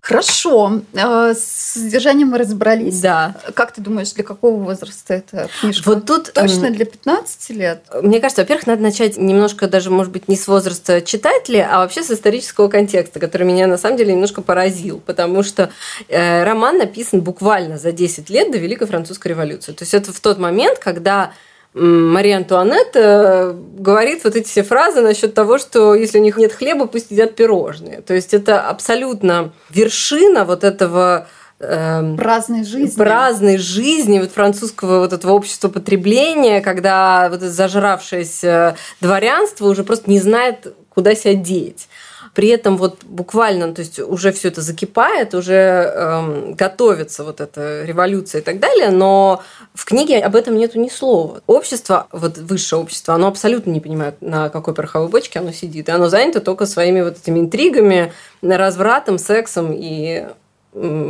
Хорошо. 0.06 0.82
Э, 0.94 1.34
с 1.34 1.74
содержанием 1.74 2.28
мы 2.28 2.38
разобрались. 2.38 3.02
Да. 3.02 3.36
Как 3.56 3.72
ты 3.72 3.82
думаешь, 3.82 4.14
для 4.14 4.24
какого 4.24 4.64
возраста 4.64 5.16
эта 5.16 5.50
книжка? 5.60 5.90
Вот 5.90 6.06
тут... 6.06 6.32
Точно 6.32 6.70
для 6.70 6.86
15 6.86 7.50
лет? 7.50 7.84
Мне 8.04 8.20
кажется, 8.20 8.44
во-первых, 8.44 8.68
надо 8.68 8.84
начать 8.84 9.18
немножко 9.18 9.68
даже, 9.68 9.90
может 9.90 10.14
быть, 10.14 10.28
не 10.28 10.36
с 10.36 10.48
возраста 10.48 11.02
читателя, 11.02 11.70
а 11.72 11.80
вообще 11.80 12.04
с 12.04 12.12
исторического 12.12 12.68
контекста, 12.68 13.20
который 13.20 13.48
меня 13.48 13.66
на 13.66 13.80
самом 13.80 13.98
деле 13.98 14.14
немножко 14.14 14.44
поразил, 14.44 15.02
потому 15.04 15.42
что 15.42 15.72
э, 16.08 16.44
роман 16.44 16.78
написан 16.78 17.22
буквально 17.22 17.80
за 17.80 17.92
10 17.92 18.30
лет 18.30 18.52
до 18.52 18.60
Великой 18.60 18.86
Французской 18.86 19.30
революции. 19.30 19.72
То 19.72 19.86
есть 19.86 19.96
это 19.96 20.14
в 20.14 20.20
тот 20.20 20.38
момент, 20.38 20.78
когда 20.78 21.32
Мария 21.76 22.38
Антуанетта 22.38 23.54
говорит 23.78 24.24
вот 24.24 24.38
эти 24.38 24.48
все 24.48 24.64
фразы 24.64 25.02
насчет 25.02 25.34
того, 25.34 25.58
что 25.58 25.94
если 25.94 26.20
у 26.20 26.22
них 26.22 26.38
нет 26.38 26.54
хлеба, 26.54 26.88
пусть 26.88 27.12
едят 27.12 27.36
пирожные. 27.36 28.00
То 28.00 28.14
есть 28.14 28.34
это 28.34 28.62
абсолютно 28.62 29.52
вершина 29.70 30.46
вот 30.46 30.64
этого 30.64 31.28
эм, 31.60 32.16
праздной 32.16 32.64
жизни. 32.64 32.98
Праздной 32.98 33.58
жизни 33.58 34.20
вот 34.20 34.32
французского 34.32 35.00
вот 35.00 35.12
этого 35.12 35.34
общества 35.34 35.68
потребления, 35.68 36.62
когда 36.62 37.28
вот 37.30 37.38
это 37.40 37.52
зажравшееся 37.52 38.78
дворянство 39.02 39.68
уже 39.68 39.84
просто 39.84 40.10
не 40.10 40.22
знает, 40.22 40.74
куда 40.88 41.14
себя 41.14 41.34
деть. 41.34 41.90
При 42.36 42.50
этом 42.50 42.76
вот 42.76 43.06
буквально, 43.06 43.74
то 43.74 43.80
есть 43.80 43.98
уже 43.98 44.34
все 44.34 44.50
это 44.50 44.62
закипает, 44.62 45.34
уже 45.34 45.54
эм, 45.54 46.54
готовится 46.54 47.24
вот 47.24 47.40
эта 47.40 47.86
революция 47.86 48.42
и 48.42 48.44
так 48.44 48.60
далее, 48.60 48.92
но 48.92 49.42
в 49.74 49.86
книге 49.86 50.20
об 50.20 50.36
этом 50.36 50.58
нету 50.58 50.78
ни 50.78 50.90
слова. 50.90 51.42
Общество, 51.48 52.08
вот 52.12 52.38
высшее 52.38 52.82
общество, 52.82 53.14
оно 53.14 53.28
абсолютно 53.28 53.72
не 53.72 53.80
понимает, 53.80 54.22
на 54.22 54.50
какой 54.50 54.74
пороховой 54.74 55.08
бочке 55.08 55.40
оно 55.40 55.54
сидит, 55.54 55.88
и 55.88 55.92
оно 55.94 56.10
занято 56.10 56.42
только 56.42 56.66
своими 56.66 57.02
вот 57.02 57.18
этими 57.18 57.40
интригами, 57.40 58.12
развратом, 58.42 59.18
сексом 59.18 59.72
и 59.72 60.28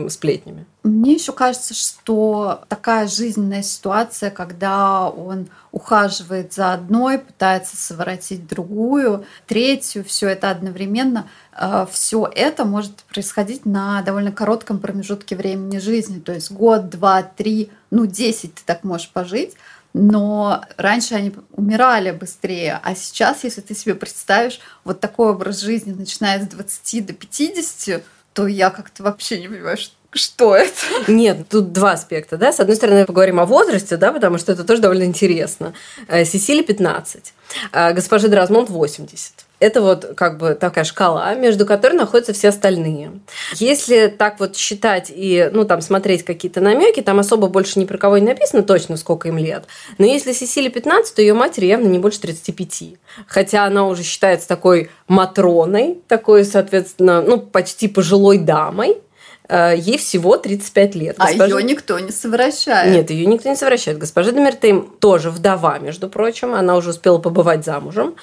сплетнями. 0.09 0.65
Мне 0.83 1.13
еще 1.13 1.31
кажется, 1.31 1.73
что 1.73 2.63
такая 2.67 3.07
жизненная 3.07 3.63
ситуация, 3.63 4.29
когда 4.29 5.09
он 5.09 5.47
ухаживает 5.71 6.53
за 6.53 6.73
одной, 6.73 7.17
пытается 7.17 7.75
совратить 7.75 8.47
другую, 8.47 9.25
третью, 9.47 10.03
все 10.05 10.29
это 10.29 10.51
одновременно, 10.51 11.27
э, 11.57 11.87
все 11.89 12.29
это 12.33 12.65
может 12.65 12.91
происходить 13.05 13.65
на 13.65 14.03
довольно 14.03 14.31
коротком 14.31 14.77
промежутке 14.77 15.35
времени 15.35 15.79
жизни, 15.79 16.19
то 16.19 16.31
есть 16.31 16.51
год, 16.51 16.89
два, 16.89 17.23
три, 17.23 17.71
ну 17.89 18.05
десять 18.05 18.53
ты 18.53 18.61
так 18.65 18.83
можешь 18.83 19.09
пожить, 19.09 19.55
но 19.93 20.63
раньше 20.77 21.15
они 21.15 21.33
умирали 21.53 22.11
быстрее, 22.11 22.79
а 22.83 22.93
сейчас, 22.93 23.43
если 23.43 23.61
ты 23.61 23.73
себе 23.73 23.95
представишь 23.95 24.59
вот 24.83 24.99
такой 24.99 25.31
образ 25.31 25.61
жизни, 25.61 25.93
начиная 25.93 26.39
с 26.43 26.47
20 26.47 27.05
до 27.07 27.13
50, 27.13 28.03
то 28.35 28.47
я 28.47 28.69
как-то 28.69 29.01
вообще 29.01 29.39
не 29.39 29.47
понимаю, 29.47 29.77
что 29.77 29.95
что 30.15 30.55
это? 30.55 30.71
Нет, 31.07 31.49
тут 31.49 31.71
два 31.71 31.91
аспекта, 31.91 32.37
да. 32.37 32.51
С 32.51 32.59
одной 32.59 32.75
стороны, 32.75 33.05
поговорим 33.05 33.39
о 33.39 33.45
возрасте, 33.45 33.97
да, 33.97 34.11
потому 34.11 34.37
что 34.37 34.51
это 34.51 34.63
тоже 34.63 34.81
довольно 34.81 35.03
интересно. 35.03 35.73
Э, 36.07 36.25
Сесили 36.25 36.63
15, 36.63 37.33
э, 37.71 37.93
госпожа 37.93 38.27
Дразмонт 38.27 38.69
80. 38.69 39.45
Это 39.59 39.81
вот 39.81 40.13
как 40.15 40.37
бы 40.37 40.53
такая 40.53 40.83
шкала, 40.83 41.33
между 41.33 41.65
которой 41.65 41.93
находятся 41.93 42.33
все 42.33 42.49
остальные. 42.49 43.11
Если 43.55 44.07
так 44.07 44.39
вот 44.39 44.57
считать 44.57 45.11
и, 45.13 45.49
ну, 45.53 45.63
там, 45.65 45.81
смотреть 45.81 46.23
какие-то 46.23 46.59
намеки, 46.59 47.01
там 47.01 47.19
особо 47.19 47.47
больше 47.47 47.79
ни 47.79 47.85
про 47.85 47.97
кого 47.97 48.17
не 48.17 48.25
написано 48.25 48.63
точно, 48.63 48.97
сколько 48.97 49.29
им 49.29 49.37
лет. 49.37 49.65
Но 49.97 50.05
если 50.05 50.33
Сесили 50.33 50.67
15, 50.67 51.15
то 51.15 51.21
ее 51.21 51.33
матери 51.33 51.67
явно 51.67 51.87
не 51.87 51.99
больше 51.99 52.19
35. 52.19 52.95
Хотя 53.27 53.65
она 53.65 53.87
уже 53.87 54.03
считается 54.03 54.47
такой 54.47 54.91
матроной, 55.07 55.99
такой, 56.07 56.43
соответственно, 56.43 57.21
ну, 57.21 57.39
почти 57.39 57.87
пожилой 57.87 58.39
дамой. 58.39 58.97
Э, 59.47 59.73
ей 59.77 59.97
всего 59.97 60.37
35 60.37 60.95
лет. 60.95 61.17
Госпожа... 61.17 61.43
А 61.43 61.47
ее 61.47 61.63
никто 61.63 61.99
не 61.99 62.11
совращает. 62.11 62.93
Нет, 62.93 63.09
ее 63.09 63.25
никто 63.25 63.49
не 63.49 63.55
совращает. 63.55 63.97
Госпожа 63.97 64.31
Демертейм 64.31 64.89
тоже 64.99 65.29
вдова, 65.29 65.77
между 65.79 66.09
прочим. 66.09 66.53
Она 66.53 66.75
уже 66.75 66.91
успела 66.91 67.19
побывать 67.19 67.63
замужем. 67.63 68.15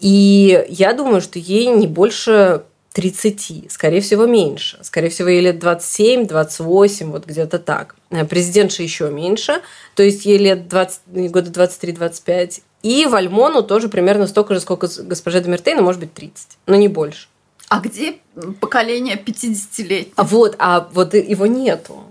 И 0.00 0.64
я 0.68 0.92
думаю, 0.92 1.20
что 1.20 1.38
ей 1.38 1.66
не 1.66 1.86
больше 1.86 2.62
30, 2.92 3.70
скорее 3.70 4.00
всего, 4.00 4.26
меньше. 4.26 4.78
Скорее 4.82 5.08
всего, 5.08 5.28
ей 5.28 5.40
лет 5.40 5.58
27, 5.58 6.26
28, 6.26 7.10
вот 7.10 7.26
где-то 7.26 7.58
так. 7.58 7.96
Э, 8.10 8.24
президентша 8.24 8.82
еще 8.82 9.10
меньше, 9.10 9.60
то 9.94 10.02
есть 10.02 10.24
ей 10.24 10.38
лет 10.38 10.68
20, 10.68 11.30
года 11.30 11.50
23-25. 11.50 12.62
И 12.84 13.06
Вальмону 13.06 13.62
тоже 13.62 13.88
примерно 13.88 14.28
столько 14.28 14.54
же, 14.54 14.60
сколько 14.60 14.88
госпожа 15.02 15.40
Демертейна, 15.40 15.82
может 15.82 16.00
быть, 16.00 16.14
30, 16.14 16.58
но 16.66 16.76
не 16.76 16.86
больше. 16.86 17.28
А 17.68 17.80
где 17.80 18.18
поколение 18.60 19.16
50-летних? 19.22 20.12
А 20.16 20.24
вот, 20.24 20.56
а 20.58 20.88
вот 20.92 21.14
его 21.14 21.46
нету. 21.46 22.04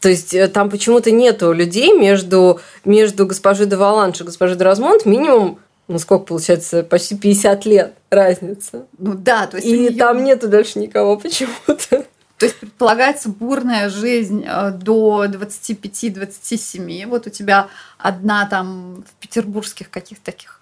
То 0.00 0.08
есть 0.08 0.34
э, 0.34 0.48
там 0.48 0.70
почему-то 0.70 1.10
нету 1.10 1.52
людей 1.52 1.92
между, 1.92 2.60
между 2.84 3.26
госпожой 3.26 3.66
де 3.66 3.76
Валанш 3.76 4.20
и 4.20 4.24
госпожой 4.24 4.56
де 4.56 4.64
Размонт 4.64 5.06
минимум, 5.06 5.58
ну 5.88 5.98
сколько 5.98 6.24
получается, 6.26 6.82
почти 6.82 7.16
50 7.16 7.66
лет 7.66 7.94
разница. 8.10 8.86
Ну 8.98 9.14
да, 9.14 9.46
то 9.46 9.56
есть... 9.56 9.66
И 9.66 9.78
нее... 9.78 9.90
там 9.92 10.22
нету 10.24 10.48
дальше 10.48 10.78
никого 10.78 11.16
почему-то. 11.16 12.04
То 12.38 12.46
есть 12.46 12.58
предполагается 12.60 13.28
бурная 13.30 13.88
жизнь 13.88 14.44
э, 14.46 14.70
до 14.70 15.24
25-27. 15.24 17.06
Вот 17.06 17.26
у 17.26 17.30
тебя 17.30 17.68
одна 17.98 18.46
там 18.46 19.04
в 19.04 19.14
петербургских 19.20 19.90
каких-то 19.90 20.26
таких 20.26 20.57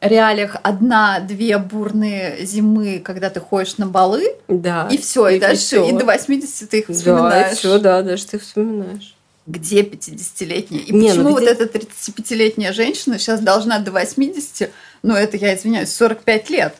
реалиях 0.00 0.56
одна-две 0.62 1.58
бурные 1.58 2.44
зимы, 2.44 3.00
когда 3.04 3.30
ты 3.30 3.40
ходишь 3.40 3.78
на 3.78 3.86
балы, 3.86 4.34
да, 4.48 4.88
и 4.90 4.98
все, 4.98 5.28
и, 5.28 5.36
и 5.36 5.40
дальше 5.40 5.62
всё. 5.62 5.88
и 5.88 5.92
до 5.92 6.04
80 6.04 6.70
ты 6.70 6.78
их 6.78 6.88
вспоминаешь. 6.88 7.46
Да, 7.46 7.50
и 7.50 7.54
все, 7.54 7.78
да, 7.78 8.02
дальше 8.02 8.26
ты 8.26 8.36
их 8.38 8.42
вспоминаешь. 8.42 9.14
Где 9.46 9.82
50-летняя? 9.82 10.82
И 10.82 10.92
Не, 10.92 11.12
ну 11.12 11.24
почему 11.24 11.28
ну, 11.30 11.36
где... 11.36 11.54
вот 11.54 11.60
эта 11.60 11.78
35-летняя 11.78 12.72
женщина 12.72 13.18
сейчас 13.18 13.40
должна 13.40 13.78
до 13.78 13.90
80, 13.90 14.70
ну 15.02 15.14
это, 15.14 15.36
я 15.36 15.54
извиняюсь, 15.54 15.92
45 15.94 16.50
лет? 16.50 16.74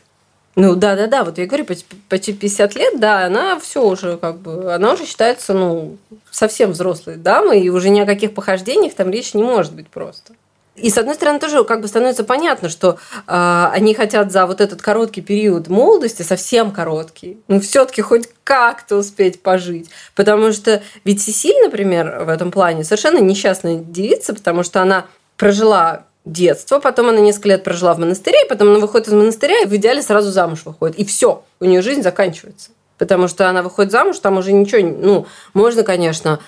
Ну 0.57 0.75
да, 0.75 0.97
да, 0.97 1.07
да, 1.07 1.25
вот 1.25 1.39
я 1.39 1.47
говорю, 1.47 1.65
почти 2.09 2.33
50 2.33 2.75
лет, 2.75 3.01
да, 3.01 3.25
она 3.25 3.59
все 3.61 3.87
уже 3.87 4.17
как 4.17 4.39
бы, 4.39 4.75
она 4.75 4.93
уже 4.93 5.07
считается, 5.07 5.55
ну, 5.55 5.97
совсем 6.31 6.73
взрослой 6.73 7.17
дамой, 7.17 7.63
и 7.63 7.71
уже 7.71 7.89
ни 7.89 8.01
о 8.01 8.07
каких 8.07 8.35
похождениях 8.35 8.95
там 8.95 9.11
речь 9.11 9.33
не 9.35 9.43
может 9.43 9.75
быть 9.75 9.89
просто. 9.89 10.35
И 10.81 10.91
с 10.91 10.99
одной 10.99 11.15
стороны 11.15 11.39
тоже 11.39 11.63
как 11.65 11.81
бы 11.81 11.89
становится 11.89 12.25
понятно, 12.25 12.69
что 12.69 12.99
э, 13.27 13.69
они 13.73 13.95
хотят 13.95 14.33
за 14.33 14.47
вот 14.47 14.61
этот 14.61 14.83
короткий 14.83 15.21
период 15.21 15.69
молодости, 15.69 16.23
совсем 16.23 16.71
короткий, 16.71 17.39
ну 17.49 17.61
все-таки 17.61 18.03
хоть 18.03 18.29
как-то 18.45 18.97
успеть 18.97 19.43
пожить. 19.43 19.91
Потому 20.15 20.53
что 20.53 20.83
ведь 21.05 21.23
Сесиль, 21.23 21.63
например, 21.63 22.25
в 22.25 22.29
этом 22.29 22.51
плане 22.51 22.85
совершенно 22.85 23.19
несчастная 23.19 23.77
девица, 23.77 24.35
потому 24.35 24.63
что 24.63 24.83
она 24.83 25.07
прожила 25.37 26.05
детство, 26.25 26.81
потом 26.81 27.09
она 27.09 27.21
несколько 27.21 27.49
лет 27.49 27.65
прожила 27.65 27.95
в 27.95 27.99
монастыре, 27.99 28.39
потом 28.49 28.69
она 28.69 28.79
выходит 28.79 29.09
из 29.09 29.13
монастыря 29.15 29.61
и 29.63 29.67
в 29.67 29.75
идеале 29.77 30.03
сразу 30.03 30.31
замуж 30.31 30.63
выходит. 30.65 30.99
И 30.99 31.05
все, 31.05 31.45
у 31.61 31.65
нее 31.65 31.83
жизнь 31.83 32.03
заканчивается 32.03 32.71
потому 33.01 33.29
что 33.29 33.49
она 33.49 33.63
выходит 33.63 33.91
замуж, 33.91 34.19
там 34.19 34.37
уже 34.37 34.53
ничего, 34.53 34.83
ну, 34.87 35.27
можно, 35.55 35.83
конечно, 35.83 36.39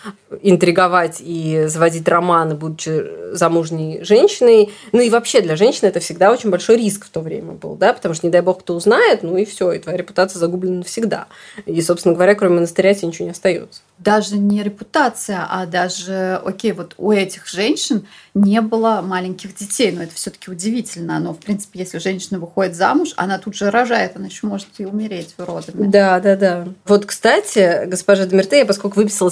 интриговать 0.43 1.17
и 1.21 1.65
заводить 1.67 2.07
романы, 2.07 2.55
будучи 2.55 3.33
замужней 3.33 4.05
женщиной, 4.05 4.71
ну 4.93 5.01
и 5.01 5.09
вообще 5.09 5.41
для 5.41 5.57
женщины 5.57 5.89
это 5.89 5.99
всегда 5.99 6.31
очень 6.31 6.51
большой 6.51 6.77
риск 6.77 7.07
в 7.07 7.09
то 7.09 7.21
время 7.21 7.53
был, 7.53 7.75
да, 7.75 7.95
потому 7.95 8.15
что, 8.15 8.27
не 8.27 8.31
дай 8.31 8.43
бог, 8.43 8.61
кто 8.61 8.75
узнает, 8.75 9.23
ну 9.23 9.39
и 9.39 9.47
все, 9.47 9.73
и 9.73 9.79
твоя 9.79 9.97
репутация 9.97 10.39
загублена 10.39 10.79
навсегда. 10.79 11.27
И, 11.65 11.81
собственно 11.81 12.15
говоря, 12.15 12.35
кроме 12.35 12.57
монастыря 12.57 12.93
тебе 12.93 13.09
ничего 13.09 13.25
не 13.25 13.33
остается. 13.33 13.81
Даже 14.03 14.37
не 14.37 14.63
репутация, 14.63 15.47
а 15.49 15.67
даже, 15.67 16.41
окей, 16.45 16.73
вот 16.73 16.95
у 16.99 17.13
этих 17.13 17.47
женщин 17.47 18.07
не 18.35 18.61
было 18.61 19.03
маленьких 19.03 19.55
детей. 19.55 19.93
Но 19.93 20.03
это 20.03 20.15
все-таки 20.15 20.51
удивительно. 20.51 21.19
Но, 21.21 21.33
в 21.33 21.39
принципе, 21.39 21.81
если 21.81 21.99
женщина 21.99 22.39
выходит 22.39 22.75
замуж, 22.75 23.13
она 23.17 23.39
тут 23.39 23.55
же 23.55 23.71
рожает, 23.71 24.17
она 24.17 24.27
еще 24.27 24.47
может 24.47 24.69
и 24.79 24.85
умереть 24.85 25.35
в 25.37 25.45
родами. 25.45 25.89
Да, 25.89 26.21
да, 26.21 26.37
да. 26.37 26.69
Вот, 26.87 27.07
кстати, 27.07 27.87
госпожа 27.87 28.27
Демертея, 28.27 28.65
поскольку 28.65 28.97
выписала 28.97 29.31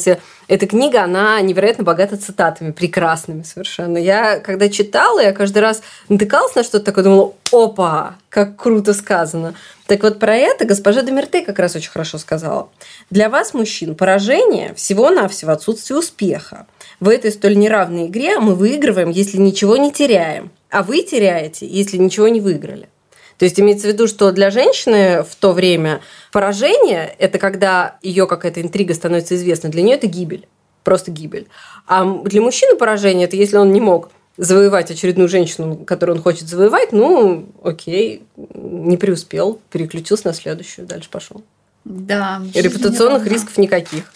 эта 0.49 0.67
книга, 0.67 1.03
она 1.03 1.41
невероятно 1.41 1.85
богата 1.85 2.17
цитатами, 2.17 2.71
прекрасными 2.71 3.43
совершенно. 3.43 3.99
Я, 3.99 4.39
когда 4.41 4.69
читала, 4.69 5.21
я 5.21 5.33
каждый 5.33 5.59
раз 5.59 5.83
натыкалась 6.09 6.55
на 6.55 6.63
что-то 6.63 6.85
такое, 6.85 7.05
думала, 7.05 7.35
опа, 7.53 8.17
как 8.29 8.57
круто 8.57 8.95
сказано. 8.95 9.55
Так 9.91 10.05
вот, 10.05 10.21
про 10.21 10.37
это 10.37 10.67
госпожа 10.67 11.03
Демерте 11.03 11.43
как 11.43 11.59
раз 11.59 11.75
очень 11.75 11.91
хорошо 11.91 12.19
сказала. 12.19 12.69
Для 13.11 13.29
вас, 13.29 13.55
мужчин, 13.55 13.97
поражение 13.97 14.73
всего-навсего 14.75 15.51
отсутствие 15.51 15.99
успеха. 15.99 16.69
В 17.01 17.09
этой 17.09 17.33
столь 17.33 17.57
неравной 17.57 18.07
игре 18.07 18.39
мы 18.39 18.55
выигрываем, 18.55 19.11
если 19.11 19.39
ничего 19.39 19.77
не 19.77 19.91
теряем, 19.91 20.53
а 20.71 20.85
вы 20.85 21.03
теряете, 21.03 21.67
если 21.67 21.97
ничего 21.97 22.29
не 22.29 22.41
выиграли. 22.41 22.89
То 23.37 23.47
есть 23.47 23.59
имеется 23.59 23.89
в 23.89 23.91
виду, 23.91 24.07
что 24.07 24.31
для 24.31 24.53
женщины 24.53 25.25
в 25.29 25.35
то 25.35 25.51
время 25.51 26.03
поражение– 26.31 27.13
это 27.19 27.41
когда 27.41 27.97
ее 28.01 28.29
какая-то 28.29 28.63
интрига 28.63 28.95
становится 28.95 29.35
известна. 29.35 29.71
Для 29.71 29.83
нее 29.83 29.97
это 29.97 30.07
гибель, 30.07 30.47
просто 30.85 31.11
гибель. 31.11 31.49
А 31.89 32.05
для 32.05 32.41
мужчины 32.41 32.77
поражение– 32.77 33.27
это 33.27 33.35
если 33.35 33.57
он 33.57 33.73
не 33.73 33.81
мог 33.81 34.13
завоевать 34.41 34.91
очередную 34.91 35.29
женщину, 35.29 35.77
которую 35.77 36.17
он 36.17 36.23
хочет 36.23 36.49
завоевать, 36.49 36.93
ну, 36.93 37.47
окей, 37.63 38.23
не 38.55 38.97
преуспел, 38.97 39.61
переключился 39.71 40.29
на 40.29 40.33
следующую, 40.33 40.87
дальше 40.87 41.11
пошел. 41.11 41.43
Да. 41.85 42.43
И 42.55 42.61
репутационных 42.61 43.27
рисков 43.27 43.59
никаких. 43.59 44.11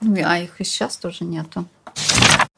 Ну, 0.00 0.16
а 0.24 0.38
их 0.38 0.60
и 0.60 0.64
сейчас 0.64 0.96
тоже 0.96 1.24
нету. 1.24 1.66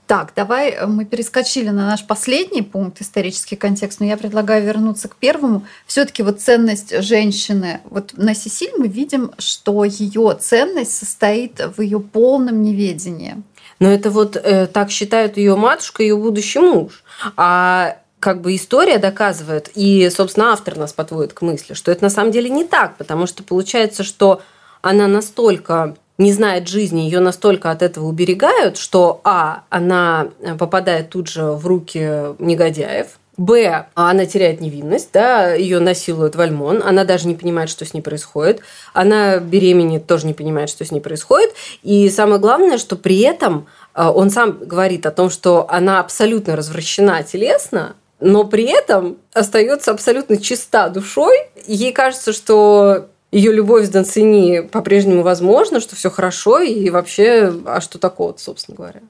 Так, 0.07 0.33
давай 0.37 0.71
э, 0.71 0.87
мы 0.87 1.05
перескочили 1.05 1.71
на 1.71 1.87
наш 1.87 2.07
последний 2.07 2.63
пункт 2.63 3.01
исторический 3.01 3.57
контекст, 3.57 3.99
но 3.99 4.07
я 4.07 4.17
предлагаю 4.17 4.65
вернуться 4.65 5.09
к 5.09 5.17
первому. 5.17 5.65
Все-таки 5.87 6.23
вот 6.23 6.41
ценность 6.41 7.03
женщины, 7.03 7.81
вот 7.85 8.13
на 8.17 8.35
Сесиль 8.35 8.73
мы 8.77 8.89
видим, 8.89 9.33
что 9.39 9.85
ее 9.85 10.37
ценность 10.39 10.97
состоит 10.97 11.61
в 11.77 11.81
ее 11.81 11.99
полном 11.99 12.63
неведении. 12.63 13.43
Но 13.79 13.91
это 13.91 14.11
вот 14.11 14.37
э, 14.37 14.67
так 14.67 14.91
считают 14.91 15.37
ее 15.37 15.57
матушка 15.57 16.03
и 16.03 16.07
ее 16.07 16.17
будущий 16.17 16.61
муж. 16.61 17.03
А 17.37 17.97
как 18.21 18.41
бы 18.41 18.57
история 18.57 18.99
доказывает, 18.99 19.71
и, 19.75 20.09
собственно, 20.11 20.53
автор 20.53 20.77
нас 20.77 20.93
подводит 20.93 21.33
к 21.33 21.43
мысли, 21.43 21.75
что 21.75 21.93
это 21.93 22.03
на 22.03 22.11
самом 22.11 22.33
деле 22.33 22.49
не 22.51 22.65
так, 22.65 22.97
потому 22.97 23.27
что 23.27 23.43
получается, 23.43 24.03
что 24.03 24.41
она 24.81 25.07
настолько 25.07 25.97
не 26.19 26.33
знает 26.33 26.67
жизни, 26.67 27.03
ее 27.03 27.21
настолько 27.21 27.71
от 27.71 27.83
этого 27.83 28.07
уберегают, 28.07 28.79
что 28.79 29.21
А, 29.25 29.65
она 29.69 30.29
попадает 30.59 31.11
тут 31.11 31.29
же 31.29 31.53
в 31.53 31.67
руки 31.67 32.35
негодяев, 32.39 33.19
Б, 33.37 33.87
она 33.95 34.25
теряет 34.25 34.63
невинность, 34.63 35.11
да, 35.13 35.53
ее 35.53 35.79
насилуют 35.79 36.37
в 36.37 36.41
альмон, 36.41 36.83
она 36.83 37.05
даже 37.05 37.29
не 37.29 37.35
понимает, 37.35 37.69
что 37.69 37.85
с 37.85 37.93
ней 37.93 38.01
происходит, 38.01 38.61
она 38.95 39.39
беременеет, 39.39 40.07
тоже 40.07 40.27
не 40.27 40.33
понимает, 40.33 40.71
что 40.71 40.85
с 40.87 40.91
ней 40.91 41.01
происходит, 41.01 41.55
и 41.83 42.09
самое 42.09 42.41
главное, 42.41 42.79
что 42.79 42.97
при 42.97 43.21
этом 43.21 43.67
э, 43.95 44.05
он 44.05 44.31
сам 44.31 44.59
говорит 44.59 45.05
о 45.05 45.11
том, 45.11 45.29
что 45.29 45.67
она 45.69 46.01
абсолютно 46.01 46.57
развращена 46.57 47.23
телесно, 47.25 47.97
но 48.21 48.45
при 48.45 48.65
этом 48.65 49.19
остается 49.35 49.91
абсолютно 49.91 50.39
чиста 50.39 50.89
душой. 50.89 51.37
Ей 51.67 51.93
кажется, 51.93 52.33
что 52.33 53.09
ее 53.31 53.53
любовь 53.53 53.85
с 53.85 53.91
Донцини 53.91 54.61
по-прежнему 54.61 55.23
возможна, 55.23 55.81
что 55.81 55.95
все 55.95 56.09
хорошо, 56.09 56.61
и 56.61 56.89
вообще, 56.89 57.53
а 57.67 57.83
что 57.83 57.99
такого, 57.99 58.35
собственно 58.39 58.77
говоря? 58.77 59.01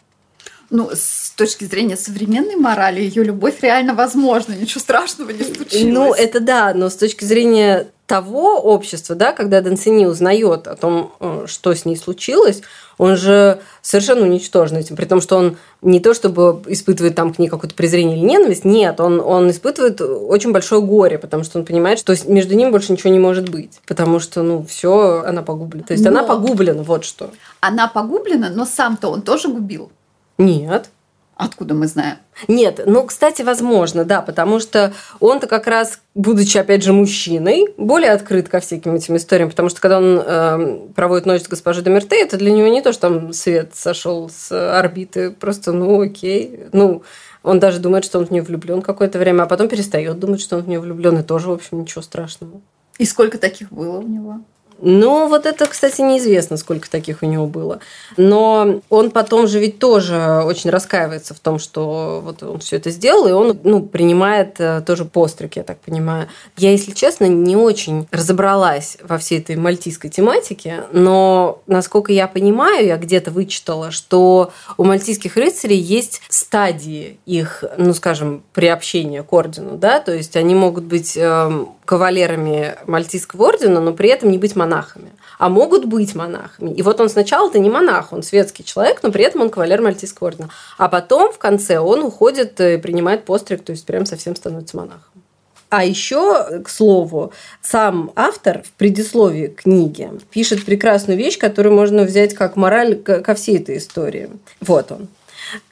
ну, 0.70 0.90
с 0.92 1.25
точки 1.36 1.64
зрения 1.64 1.96
современной 1.96 2.56
морали, 2.56 3.00
ее 3.00 3.22
любовь 3.22 3.62
реально 3.62 3.94
возможна, 3.94 4.54
ничего 4.54 4.80
страшного 4.80 5.30
не 5.30 5.44
случилось. 5.44 5.94
Ну, 5.94 6.12
это 6.12 6.40
да, 6.40 6.72
но 6.74 6.88
с 6.88 6.96
точки 6.96 7.24
зрения 7.24 7.86
того 8.06 8.60
общества, 8.60 9.16
да, 9.16 9.32
когда 9.32 9.60
Донцини 9.60 10.06
узнает 10.06 10.68
о 10.68 10.76
том, 10.76 11.12
э, 11.18 11.44
что 11.46 11.74
с 11.74 11.84
ней 11.84 11.96
случилось, 11.96 12.62
он 12.98 13.16
же 13.16 13.60
совершенно 13.82 14.22
уничтожен 14.22 14.78
этим, 14.78 14.96
при 14.96 15.06
том, 15.06 15.20
что 15.20 15.36
он 15.36 15.56
не 15.82 15.98
то 15.98 16.14
чтобы 16.14 16.62
испытывает 16.68 17.16
там 17.16 17.34
к 17.34 17.38
ней 17.38 17.48
какое-то 17.48 17.74
презрение 17.74 18.16
или 18.16 18.24
ненависть, 18.24 18.64
нет, 18.64 19.00
он, 19.00 19.20
он 19.20 19.50
испытывает 19.50 20.00
очень 20.00 20.52
большое 20.52 20.80
горе, 20.80 21.18
потому 21.18 21.42
что 21.42 21.58
он 21.58 21.64
понимает, 21.64 21.98
что 21.98 22.14
между 22.26 22.54
ним 22.54 22.70
больше 22.70 22.92
ничего 22.92 23.10
не 23.10 23.18
может 23.18 23.48
быть, 23.48 23.80
потому 23.86 24.20
что, 24.20 24.42
ну, 24.42 24.64
все, 24.64 25.24
она 25.26 25.42
погублена. 25.42 25.84
То 25.84 25.92
есть 25.92 26.04
но... 26.04 26.10
она 26.10 26.22
погублена, 26.22 26.82
вот 26.84 27.04
что. 27.04 27.30
Она 27.60 27.88
погублена, 27.88 28.50
но 28.50 28.64
сам-то 28.64 29.08
он 29.08 29.22
тоже 29.22 29.48
губил. 29.48 29.90
Нет. 30.38 30.90
Откуда 31.36 31.74
мы 31.74 31.86
знаем? 31.86 32.16
Нет, 32.48 32.80
ну, 32.86 33.04
кстати, 33.04 33.42
возможно, 33.42 34.06
да, 34.06 34.22
потому 34.22 34.58
что 34.58 34.94
он-то 35.20 35.46
как 35.46 35.66
раз, 35.66 36.00
будучи, 36.14 36.56
опять 36.56 36.82
же, 36.82 36.94
мужчиной, 36.94 37.66
более 37.76 38.12
открыт 38.12 38.48
ко 38.48 38.60
всяким 38.60 38.94
этим 38.94 39.16
историям, 39.16 39.50
потому 39.50 39.68
что 39.68 39.82
когда 39.82 39.98
он 39.98 40.18
э, 40.18 40.88
проводит 40.94 41.26
ночь 41.26 41.42
с 41.42 41.48
госпожой 41.48 41.84
Демерте, 41.84 42.18
это 42.22 42.38
для 42.38 42.52
него 42.52 42.68
не 42.68 42.80
то, 42.80 42.90
что 42.94 43.10
там 43.10 43.34
свет 43.34 43.72
сошел 43.74 44.30
с 44.30 44.50
орбиты, 44.50 45.30
просто, 45.30 45.72
ну, 45.72 46.00
окей, 46.00 46.68
ну, 46.72 47.02
он 47.42 47.60
даже 47.60 47.80
думает, 47.80 48.06
что 48.06 48.18
он 48.18 48.26
в 48.26 48.30
нее 48.30 48.42
влюблен 48.42 48.80
какое-то 48.80 49.18
время, 49.18 49.42
а 49.42 49.46
потом 49.46 49.68
перестает 49.68 50.18
думать, 50.18 50.40
что 50.40 50.56
он 50.56 50.62
в 50.62 50.68
нее 50.68 50.80
влюблен, 50.80 51.18
и 51.18 51.22
тоже, 51.22 51.48
в 51.48 51.52
общем, 51.52 51.82
ничего 51.82 52.00
страшного. 52.00 52.62
И 52.96 53.04
сколько 53.04 53.36
таких 53.36 53.70
было 53.70 53.98
у 53.98 54.08
него? 54.08 54.40
Ну, 54.80 55.28
вот 55.28 55.46
это, 55.46 55.66
кстати, 55.66 56.00
неизвестно, 56.00 56.56
сколько 56.56 56.90
таких 56.90 57.22
у 57.22 57.26
него 57.26 57.46
было. 57.46 57.80
Но 58.16 58.80
он 58.90 59.10
потом 59.10 59.46
же 59.46 59.58
ведь 59.58 59.78
тоже 59.78 60.42
очень 60.44 60.70
раскаивается 60.70 61.34
в 61.34 61.40
том, 61.40 61.58
что 61.58 62.20
вот 62.22 62.42
он 62.42 62.58
все 62.58 62.76
это 62.76 62.90
сделал, 62.90 63.26
и 63.26 63.32
он 63.32 63.58
ну, 63.62 63.82
принимает 63.82 64.60
э, 64.60 64.82
тоже 64.86 65.04
постриг, 65.04 65.56
я 65.56 65.62
так 65.62 65.78
понимаю. 65.78 66.28
Я, 66.56 66.72
если 66.72 66.92
честно, 66.92 67.24
не 67.24 67.56
очень 67.56 68.06
разобралась 68.10 68.98
во 69.02 69.18
всей 69.18 69.38
этой 69.38 69.56
мальтийской 69.56 70.10
тематике, 70.10 70.84
но, 70.92 71.62
насколько 71.66 72.12
я 72.12 72.28
понимаю, 72.28 72.86
я 72.86 72.96
где-то 72.96 73.30
вычитала, 73.30 73.90
что 73.90 74.52
у 74.76 74.84
мальтийских 74.84 75.36
рыцарей 75.36 75.78
есть 75.78 76.20
стадии 76.28 77.18
их, 77.24 77.64
ну, 77.78 77.94
скажем, 77.94 78.42
приобщения 78.52 79.22
к 79.22 79.32
ордену, 79.32 79.76
да, 79.78 80.00
то 80.00 80.12
есть 80.14 80.36
они 80.36 80.54
могут 80.54 80.84
быть 80.84 81.16
эм, 81.16 81.68
кавалерами 81.86 82.74
Мальтийского 82.86 83.48
ордена, 83.48 83.80
но 83.80 83.92
при 83.92 84.10
этом 84.10 84.30
не 84.30 84.38
быть 84.38 84.56
монахами. 84.66 85.12
А 85.38 85.48
могут 85.48 85.84
быть 85.84 86.14
монахами. 86.14 86.70
И 86.70 86.82
вот 86.82 87.00
он 87.00 87.08
сначала-то 87.08 87.58
не 87.58 87.70
монах, 87.70 88.12
он 88.12 88.22
светский 88.22 88.64
человек, 88.64 89.02
но 89.02 89.10
при 89.10 89.24
этом 89.24 89.42
он 89.42 89.50
кавалер 89.50 89.82
Мальтийского 89.82 90.28
ордена. 90.28 90.50
А 90.78 90.88
потом 90.88 91.32
в 91.32 91.38
конце 91.38 91.78
он 91.78 92.02
уходит 92.02 92.60
и 92.60 92.76
принимает 92.78 93.24
постриг, 93.24 93.64
то 93.64 93.72
есть 93.72 93.86
прям 93.86 94.06
совсем 94.06 94.34
становится 94.34 94.76
монахом. 94.76 95.22
А 95.68 95.84
еще, 95.84 96.60
к 96.60 96.68
слову, 96.68 97.32
сам 97.60 98.12
автор 98.14 98.62
в 98.62 98.72
предисловии 98.72 99.48
книги 99.48 100.10
пишет 100.30 100.64
прекрасную 100.64 101.18
вещь, 101.18 101.38
которую 101.38 101.74
можно 101.74 102.04
взять 102.04 102.34
как 102.34 102.56
мораль 102.56 102.96
ко 102.96 103.34
всей 103.34 103.58
этой 103.58 103.78
истории. 103.78 104.30
Вот 104.60 104.92
он. 104.92 105.08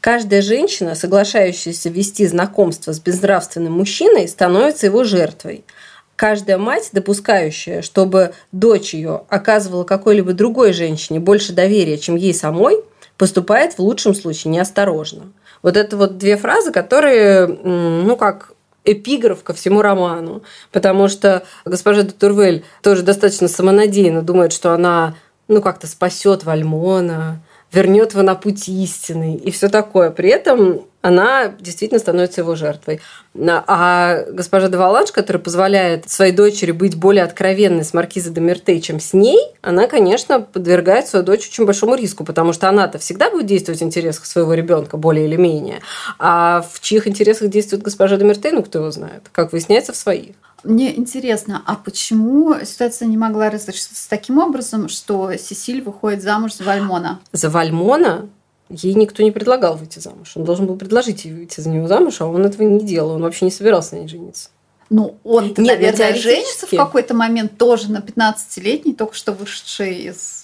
Каждая 0.00 0.42
женщина, 0.42 0.94
соглашающаяся 0.94 1.90
вести 1.90 2.26
знакомство 2.26 2.92
с 2.92 3.00
безнравственным 3.00 3.72
мужчиной, 3.72 4.28
становится 4.28 4.86
его 4.86 5.04
жертвой– 5.04 5.64
каждая 6.16 6.58
мать, 6.58 6.90
допускающая, 6.92 7.82
чтобы 7.82 8.34
дочь 8.52 8.94
ее 8.94 9.22
оказывала 9.28 9.84
какой-либо 9.84 10.32
другой 10.32 10.72
женщине 10.72 11.20
больше 11.20 11.52
доверия, 11.52 11.98
чем 11.98 12.16
ей 12.16 12.34
самой, 12.34 12.82
поступает 13.16 13.74
в 13.74 13.78
лучшем 13.80 14.14
случае 14.14 14.52
неосторожно. 14.52 15.32
Вот 15.62 15.76
это 15.76 15.96
вот 15.96 16.18
две 16.18 16.36
фразы, 16.36 16.72
которые, 16.72 17.46
ну, 17.46 18.16
как 18.16 18.52
эпиграф 18.84 19.42
ко 19.42 19.54
всему 19.54 19.82
роману. 19.82 20.42
Потому 20.72 21.08
что 21.08 21.44
госпожа 21.64 22.02
де 22.02 22.10
Турвель 22.10 22.64
тоже 22.82 23.02
достаточно 23.02 23.48
самонадеянно 23.48 24.22
думает, 24.22 24.52
что 24.52 24.72
она 24.72 25.14
ну, 25.48 25.62
как-то 25.62 25.86
спасет 25.86 26.44
Вальмона, 26.44 27.42
вернет 27.72 28.12
его 28.12 28.22
на 28.22 28.34
путь 28.34 28.68
истины 28.68 29.36
и 29.36 29.50
все 29.50 29.68
такое. 29.68 30.10
При 30.10 30.28
этом 30.28 30.82
она 31.04 31.48
действительно 31.60 32.00
становится 32.00 32.40
его 32.40 32.54
жертвой. 32.54 33.02
А 33.38 34.24
госпожа 34.30 34.68
Деваланш, 34.68 35.12
которая 35.12 35.42
позволяет 35.42 36.10
своей 36.10 36.32
дочери 36.32 36.70
быть 36.70 36.96
более 36.96 37.24
откровенной 37.24 37.84
с 37.84 37.92
Маркизой 37.92 38.32
де 38.32 38.40
Мерте, 38.40 38.80
чем 38.80 39.00
с 39.00 39.12
ней, 39.12 39.38
она, 39.60 39.86
конечно, 39.86 40.40
подвергает 40.40 41.06
свою 41.06 41.22
дочь 41.22 41.46
очень 41.46 41.66
большому 41.66 41.94
риску, 41.94 42.24
потому 42.24 42.54
что 42.54 42.70
она-то 42.70 42.98
всегда 42.98 43.30
будет 43.30 43.44
действовать 43.44 43.82
в 43.82 43.84
интересах 43.84 44.24
своего 44.24 44.54
ребенка, 44.54 44.96
более 44.96 45.26
или 45.26 45.36
менее. 45.36 45.80
А 46.18 46.64
в 46.72 46.80
чьих 46.80 47.06
интересах 47.06 47.50
действует 47.50 47.82
госпожа 47.82 48.16
де 48.16 48.24
Мерте, 48.24 48.52
ну, 48.52 48.62
кто 48.62 48.78
его 48.78 48.90
знает. 48.90 49.24
Как 49.30 49.52
выясняется, 49.52 49.92
в 49.92 49.96
своих. 49.96 50.36
Мне 50.62 50.98
интересно, 50.98 51.60
а 51.66 51.74
почему 51.74 52.54
ситуация 52.64 53.08
не 53.08 53.18
могла 53.18 53.50
разрешиться 53.50 54.08
таким 54.08 54.38
образом, 54.38 54.88
что 54.88 55.34
Сесиль 55.36 55.82
выходит 55.82 56.22
замуж 56.22 56.54
за 56.54 56.64
Вальмона? 56.64 57.20
За 57.32 57.50
Вальмона? 57.50 58.30
Ей 58.70 58.94
никто 58.94 59.22
не 59.22 59.30
предлагал 59.30 59.76
выйти 59.76 59.98
замуж. 59.98 60.32
Он 60.36 60.44
должен 60.44 60.66
был 60.66 60.76
предложить 60.76 61.24
ей 61.24 61.34
выйти 61.34 61.60
за 61.60 61.68
него 61.68 61.86
замуж, 61.86 62.20
а 62.20 62.26
он 62.26 62.46
этого 62.46 62.62
не 62.62 62.80
делал. 62.80 63.10
Он 63.12 63.22
вообще 63.22 63.44
не 63.44 63.50
собирался 63.50 63.94
на 63.94 64.00
ней 64.00 64.08
жениться. 64.08 64.48
Ну, 64.90 65.16
он, 65.24 65.48
Нет, 65.48 65.58
наверное, 65.58 66.14
женится 66.14 66.66
в 66.66 66.70
какой-то 66.70 67.14
момент 67.14 67.56
тоже 67.58 67.90
на 67.90 67.98
15-летний, 67.98 68.94
только 68.94 69.14
что 69.14 69.32
вышедший 69.32 69.94
из 70.04 70.43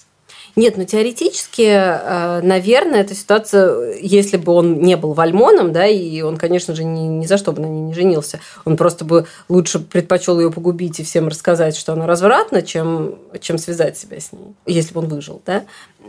Нет, 0.55 0.77
ну 0.77 0.85
теоретически, 0.85 1.61
э, 1.61 2.41
наверное, 2.41 3.01
эта 3.01 3.15
ситуация, 3.15 3.95
если 4.01 4.37
бы 4.37 4.51
он 4.51 4.81
не 4.81 4.97
был 4.97 5.13
вальмоном, 5.13 5.71
да, 5.71 5.87
и 5.87 6.21
он, 6.21 6.37
конечно 6.37 6.75
же, 6.75 6.83
ни, 6.83 7.01
ни 7.01 7.25
за 7.25 7.37
что 7.37 7.51
бы 7.53 7.61
на 7.61 7.67
ней 7.67 7.81
не 7.81 7.93
женился, 7.93 8.39
он 8.65 8.75
просто 8.75 9.05
бы 9.05 9.27
лучше 9.47 9.79
предпочел 9.79 10.39
ее 10.39 10.51
погубить 10.51 10.99
и 10.99 11.03
всем 11.03 11.27
рассказать, 11.27 11.75
что 11.75 11.93
она 11.93 12.05
развратна, 12.05 12.61
чем, 12.61 13.15
чем 13.39 13.57
связать 13.57 13.97
себя 13.97 14.19
с 14.19 14.33
ней, 14.33 14.53
если 14.65 14.93
бы 14.93 15.01
он 15.01 15.07
выжил, 15.07 15.41
да. 15.45 15.63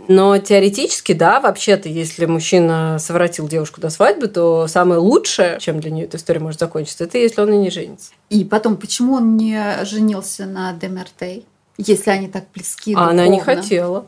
Но 0.09 0.37
теоретически, 0.39 1.13
да, 1.13 1.41
вообще-то, 1.41 1.89
если 1.89 2.25
мужчина 2.25 2.99
совратил 2.99 3.47
девушку 3.47 3.81
до 3.81 3.91
свадьбы, 3.91 4.27
то 4.27 4.67
самое 4.67 5.01
лучшее, 5.01 5.59
чем 5.61 5.81
для 5.81 5.91
нее 5.91 6.07
эта 6.07 6.17
история 6.17 6.41
может 6.41 6.59
закончиться, 6.59 7.05
это 7.05 7.19
если 7.19 7.41
он 7.41 7.53
и 7.53 7.59
не 7.59 7.71
женится. 7.71 8.13
И 8.29 8.45
потом, 8.45 8.77
почему 8.77 9.15
он 9.15 9.37
не 9.37 9.85
женился 9.85 10.47
на 10.47 10.73
Демертей, 10.73 11.47
если 11.79 12.11
они 12.11 12.29
так 12.29 12.45
близки? 12.53 12.95
А 12.97 13.11
она 13.11 13.29
не 13.29 13.39
хотела. 13.39 14.07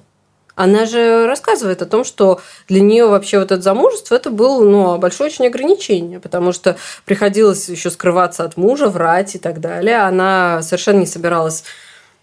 Она 0.57 0.87
же 0.87 1.27
рассказывает 1.27 1.83
о 1.83 1.87
том, 1.87 2.05
что 2.05 2.41
для 2.69 2.81
нее 2.81 3.07
вообще 3.07 3.39
вот 3.39 3.51
это 3.51 3.61
замужество 3.61 4.15
это 4.15 4.31
было 4.31 4.63
ну, 4.65 4.99
большое 4.99 5.31
очень 5.31 5.47
ограничение, 5.47 6.21
потому 6.21 6.53
что 6.53 6.77
приходилось 7.05 7.69
еще 7.69 7.91
скрываться 7.91 8.45
от 8.45 8.57
мужа, 8.57 8.89
врать 8.89 9.35
и 9.35 9.39
так 9.39 9.61
далее. 9.61 9.99
Она 9.99 10.63
совершенно 10.63 11.01
не 11.01 11.07
собиралась 11.07 11.65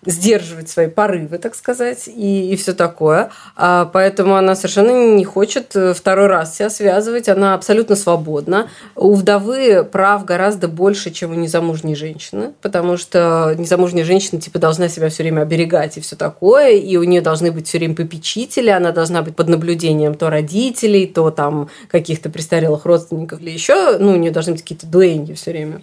сдерживать 0.05 0.69
свои 0.69 0.87
порывы, 0.87 1.37
так 1.37 1.55
сказать, 1.55 2.07
и, 2.07 2.51
и 2.51 2.55
все 2.55 2.73
такое. 2.73 3.29
А, 3.55 3.85
поэтому 3.85 4.35
она 4.35 4.55
совершенно 4.55 5.15
не 5.15 5.23
хочет 5.23 5.75
э, 5.75 5.93
второй 5.93 6.27
раз 6.27 6.55
себя 6.55 6.69
связывать. 6.69 7.29
Она 7.29 7.53
абсолютно 7.53 7.95
свободна. 7.95 8.69
У 8.95 9.13
вдовы 9.13 9.83
прав 9.83 10.25
гораздо 10.25 10.67
больше, 10.67 11.11
чем 11.11 11.31
у 11.31 11.35
незамужней 11.35 11.95
женщины, 11.95 12.53
потому 12.61 12.97
что 12.97 13.55
незамужняя 13.57 14.05
женщина 14.05 14.41
типа 14.41 14.59
должна 14.59 14.87
себя 14.89 15.09
все 15.09 15.23
время 15.23 15.41
оберегать 15.41 15.97
и 15.97 16.01
все 16.01 16.15
такое, 16.15 16.71
и 16.71 16.97
у 16.97 17.03
нее 17.03 17.21
должны 17.21 17.51
быть 17.51 17.67
все 17.67 17.77
время 17.77 17.95
попечители, 17.95 18.69
она 18.69 18.91
должна 18.91 19.21
быть 19.21 19.35
под 19.35 19.49
наблюдением 19.49 20.15
то 20.15 20.29
родителей, 20.29 21.05
то 21.05 21.29
там 21.29 21.69
каких-то 21.89 22.29
престарелых 22.29 22.85
родственников 22.85 23.41
или 23.41 23.51
еще, 23.51 23.97
ну, 23.99 24.13
у 24.13 24.15
нее 24.15 24.31
должны 24.31 24.53
быть 24.53 24.61
какие-то 24.61 24.87
дуэньи 24.87 25.33
все 25.33 25.51
время. 25.51 25.81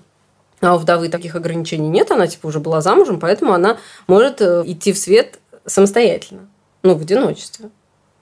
А 0.60 0.74
у 0.74 0.78
вдовы 0.78 1.08
таких 1.08 1.36
ограничений 1.36 1.88
нет, 1.88 2.10
она 2.10 2.26
типа 2.26 2.46
уже 2.46 2.60
была 2.60 2.80
замужем, 2.80 3.20
поэтому 3.20 3.52
она 3.52 3.78
может 4.06 4.40
э, 4.40 4.62
идти 4.66 4.92
в 4.92 4.98
свет 4.98 5.38
самостоятельно, 5.66 6.48
ну, 6.82 6.94
в 6.94 7.02
одиночестве. 7.02 7.70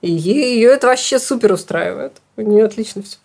И 0.03 0.11
ее 0.11 0.71
это 0.71 0.89
вообще 0.89 1.19
супер 1.19 1.53
устраивает. 1.53 2.13
У 2.37 2.43
нее 2.43 2.65
отлично 2.65 3.03
все. 3.03 3.17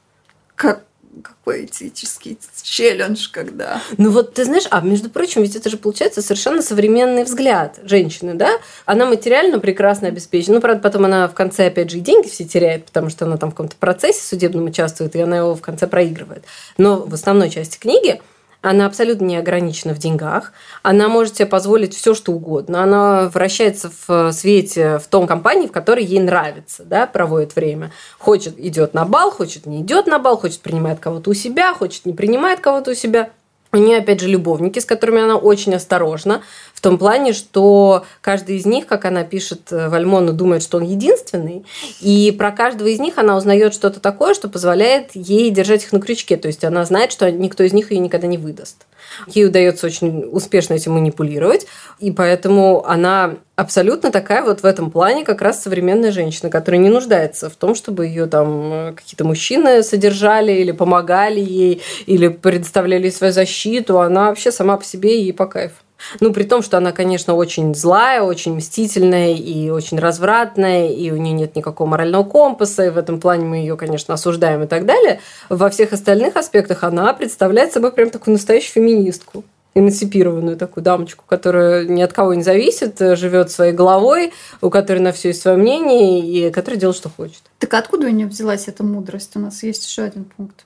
Как 0.55 0.83
какой 1.21 1.65
этический 1.65 2.37
челлендж, 2.61 3.27
когда... 3.31 3.81
Ну 3.97 4.11
вот 4.11 4.33
ты 4.33 4.45
знаешь, 4.45 4.65
а 4.69 4.81
между 4.81 5.09
прочим, 5.09 5.41
ведь 5.41 5.55
это 5.55 5.69
же 5.69 5.77
получается 5.77 6.21
совершенно 6.21 6.61
современный 6.61 7.23
взгляд 7.23 7.79
женщины, 7.83 8.33
да? 8.33 8.49
Она 8.85 9.05
материально 9.05 9.59
прекрасно 9.59 10.07
обеспечена. 10.07 10.55
Ну, 10.55 10.61
правда, 10.61 10.81
потом 10.81 11.05
она 11.05 11.27
в 11.27 11.33
конце, 11.33 11.67
опять 11.67 11.89
же, 11.89 11.97
и 11.97 12.01
деньги 12.01 12.27
все 12.27 12.45
теряет, 12.45 12.85
потому 12.85 13.09
что 13.09 13.25
она 13.25 13.37
там 13.37 13.49
в 13.49 13.53
каком-то 13.53 13.75
процессе 13.75 14.21
судебном 14.21 14.65
участвует, 14.65 15.15
и 15.15 15.21
она 15.21 15.37
его 15.39 15.55
в 15.55 15.61
конце 15.61 15.87
проигрывает. 15.87 16.45
Но 16.77 16.97
в 16.97 17.13
основной 17.13 17.49
части 17.49 17.77
книги 17.77 18.21
она 18.61 18.85
абсолютно 18.85 19.25
не 19.25 19.37
ограничена 19.37 19.93
в 19.93 19.97
деньгах, 19.97 20.53
она 20.83 21.07
может 21.07 21.35
себе 21.35 21.47
позволить 21.47 21.95
все, 21.95 22.13
что 22.13 22.31
угодно, 22.31 22.83
она 22.83 23.29
вращается 23.29 23.91
в 24.07 24.31
свете 24.31 24.99
в 24.99 25.07
том 25.07 25.27
компании, 25.27 25.67
в 25.67 25.71
которой 25.71 26.03
ей 26.03 26.19
нравится, 26.19 26.83
да, 26.83 27.07
проводит 27.07 27.55
время. 27.55 27.91
Хочет, 28.19 28.59
идет 28.59 28.93
на 28.93 29.05
бал, 29.05 29.31
хочет, 29.31 29.65
не 29.65 29.81
идет 29.81 30.07
на 30.07 30.19
бал, 30.19 30.37
хочет, 30.37 30.61
принимает 30.61 30.99
кого-то 30.99 31.31
у 31.31 31.33
себя, 31.33 31.73
хочет, 31.73 32.05
не 32.05 32.13
принимает 32.13 32.59
кого-то 32.59 32.91
у 32.91 32.95
себя. 32.95 33.31
У 33.73 33.77
нее, 33.77 33.99
опять 33.99 34.19
же, 34.19 34.27
любовники, 34.27 34.79
с 34.79 34.85
которыми 34.85 35.21
она 35.21 35.37
очень 35.37 35.73
осторожна, 35.73 36.41
в 36.73 36.81
том 36.81 36.97
плане, 36.97 37.31
что 37.31 38.05
каждый 38.19 38.57
из 38.57 38.65
них, 38.65 38.85
как 38.85 39.05
она 39.05 39.23
пишет 39.23 39.71
э, 39.71 39.87
Вальмону, 39.87 40.33
думает, 40.33 40.61
что 40.61 40.77
он 40.77 40.83
единственный, 40.83 41.63
и 42.01 42.35
про 42.37 42.51
каждого 42.51 42.87
из 42.87 42.99
них 42.99 43.17
она 43.17 43.37
узнает 43.37 43.73
что-то 43.73 44.01
такое, 44.01 44.33
что 44.33 44.49
позволяет 44.49 45.11
ей 45.13 45.49
держать 45.51 45.83
их 45.83 45.93
на 45.93 46.01
крючке, 46.01 46.35
то 46.35 46.47
есть 46.47 46.65
она 46.65 46.83
знает, 46.83 47.13
что 47.13 47.31
никто 47.31 47.63
из 47.63 47.71
них 47.71 47.91
ее 47.91 47.99
никогда 47.99 48.27
не 48.27 48.37
выдаст. 48.37 48.85
Ей 49.27 49.45
удается 49.45 49.87
очень 49.87 50.25
успешно 50.31 50.75
этим 50.75 50.93
манипулировать, 50.93 51.67
и 51.99 52.11
поэтому 52.11 52.85
она 52.85 53.35
абсолютно 53.55 54.11
такая 54.11 54.43
вот 54.43 54.61
в 54.61 54.65
этом 54.65 54.91
плане 54.91 55.23
как 55.23 55.41
раз 55.41 55.61
современная 55.61 56.11
женщина, 56.11 56.49
которая 56.49 56.81
не 56.81 56.89
нуждается 56.89 57.49
в 57.49 57.55
том, 57.55 57.75
чтобы 57.75 58.07
ее 58.07 58.25
там 58.25 58.73
э, 58.73 58.93
какие-то 58.93 59.23
мужчины 59.23 59.83
содержали 59.83 60.51
или 60.51 60.71
помогали 60.71 61.39
ей, 61.39 61.81
или 62.05 62.27
предоставляли 62.27 63.09
свою 63.09 63.33
защиту. 63.33 63.99
Она 63.99 64.29
вообще 64.29 64.51
сама 64.51 64.77
по 64.77 64.83
себе 64.83 65.23
и 65.23 65.31
по 65.31 65.45
кайфу. 65.45 65.75
Ну, 66.19 66.33
при 66.33 66.43
том, 66.43 66.61
что 66.61 66.77
она, 66.77 66.91
конечно, 66.91 67.35
очень 67.35 67.75
злая, 67.75 68.21
очень 68.21 68.55
мстительная 68.55 69.33
и 69.33 69.69
очень 69.69 69.99
развратная, 69.99 70.89
и 70.89 71.11
у 71.11 71.17
нее 71.17 71.33
нет 71.33 71.55
никакого 71.55 71.87
морального 71.87 72.23
компаса, 72.23 72.85
и 72.85 72.89
в 72.89 72.97
этом 72.97 73.19
плане 73.19 73.45
мы 73.45 73.57
ее, 73.57 73.77
конечно, 73.77 74.13
осуждаем 74.13 74.63
и 74.63 74.67
так 74.67 74.85
далее. 74.85 75.19
Во 75.49 75.69
всех 75.69 75.93
остальных 75.93 76.35
аспектах 76.35 76.83
она 76.83 77.13
представляет 77.13 77.73
собой 77.73 77.91
прям 77.91 78.09
такую 78.09 78.33
настоящую 78.33 78.73
феминистку 78.73 79.43
эмансипированную 79.73 80.57
такую 80.57 80.83
дамочку, 80.83 81.23
которая 81.25 81.85
ни 81.85 82.01
от 82.01 82.11
кого 82.11 82.33
не 82.33 82.43
зависит, 82.43 82.99
живет 82.99 83.51
своей 83.51 83.71
головой, 83.71 84.33
у 84.59 84.69
которой 84.69 84.99
на 84.99 85.13
все 85.13 85.29
есть 85.29 85.41
свое 85.41 85.55
мнение 85.55 86.19
и 86.19 86.51
которая 86.51 86.77
делает, 86.77 86.97
что 86.97 87.09
хочет. 87.09 87.41
Так 87.57 87.73
откуда 87.73 88.07
у 88.07 88.09
нее 88.09 88.27
взялась 88.27 88.67
эта 88.67 88.83
мудрость? 88.83 89.31
У 89.35 89.39
нас 89.39 89.63
есть 89.63 89.87
еще 89.87 90.01
один 90.01 90.25
пункт 90.25 90.65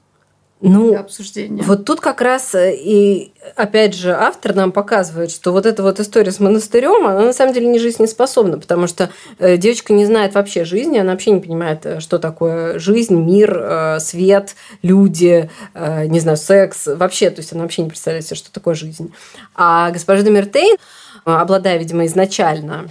ну, 0.62 0.98
обсуждения. 0.98 1.64
Вот 1.64 1.86
тут 1.86 2.00
как 2.00 2.22
раз 2.22 2.56
э, 2.56 2.74
и 2.76 3.34
опять 3.56 3.94
же 3.94 4.14
автор 4.14 4.56
нам 4.56 4.72
показывает, 4.72 5.30
что 5.30 5.52
вот 5.52 5.66
эта 5.66 5.84
вот 5.84 6.00
история 6.00 6.32
с 6.32 6.40
монастырем, 6.40 7.06
она 7.06 7.22
на 7.22 7.34
самом 7.34 7.54
деле 7.54 7.68
не 7.68 7.78
жизнеспособна, 7.78 8.58
потому 8.58 8.88
что 8.88 9.12
э, 9.38 9.58
девочка 9.58 9.92
не 9.92 10.06
знает 10.06 10.34
вообще 10.34 10.64
жизни, 10.64 10.98
она 10.98 11.12
вообще 11.12 11.32
не 11.32 11.42
понимает, 11.42 11.86
э, 11.86 12.00
что 12.00 12.20
такое 12.20 12.80
жизнь, 12.80 13.16
мир, 13.16 14.00
свет, 14.00 14.56
люди, 14.82 15.50
не 15.76 16.20
знаю, 16.20 16.38
секс, 16.38 16.88
вообще, 16.88 17.30
то 17.30 17.42
есть 17.42 17.52
она 17.54 17.64
вообще 17.64 17.84
не 17.84 17.90
представляет 17.90 18.26
себе, 18.26 18.38
что 18.38 18.52
такое 18.52 18.76
жизнь. 18.76 19.14
А 19.56 19.92
госпожа 19.92 20.24
Демертейн, 20.24 20.78
обладая, 21.26 21.78
видимо, 21.78 22.06
изначально 22.06 22.90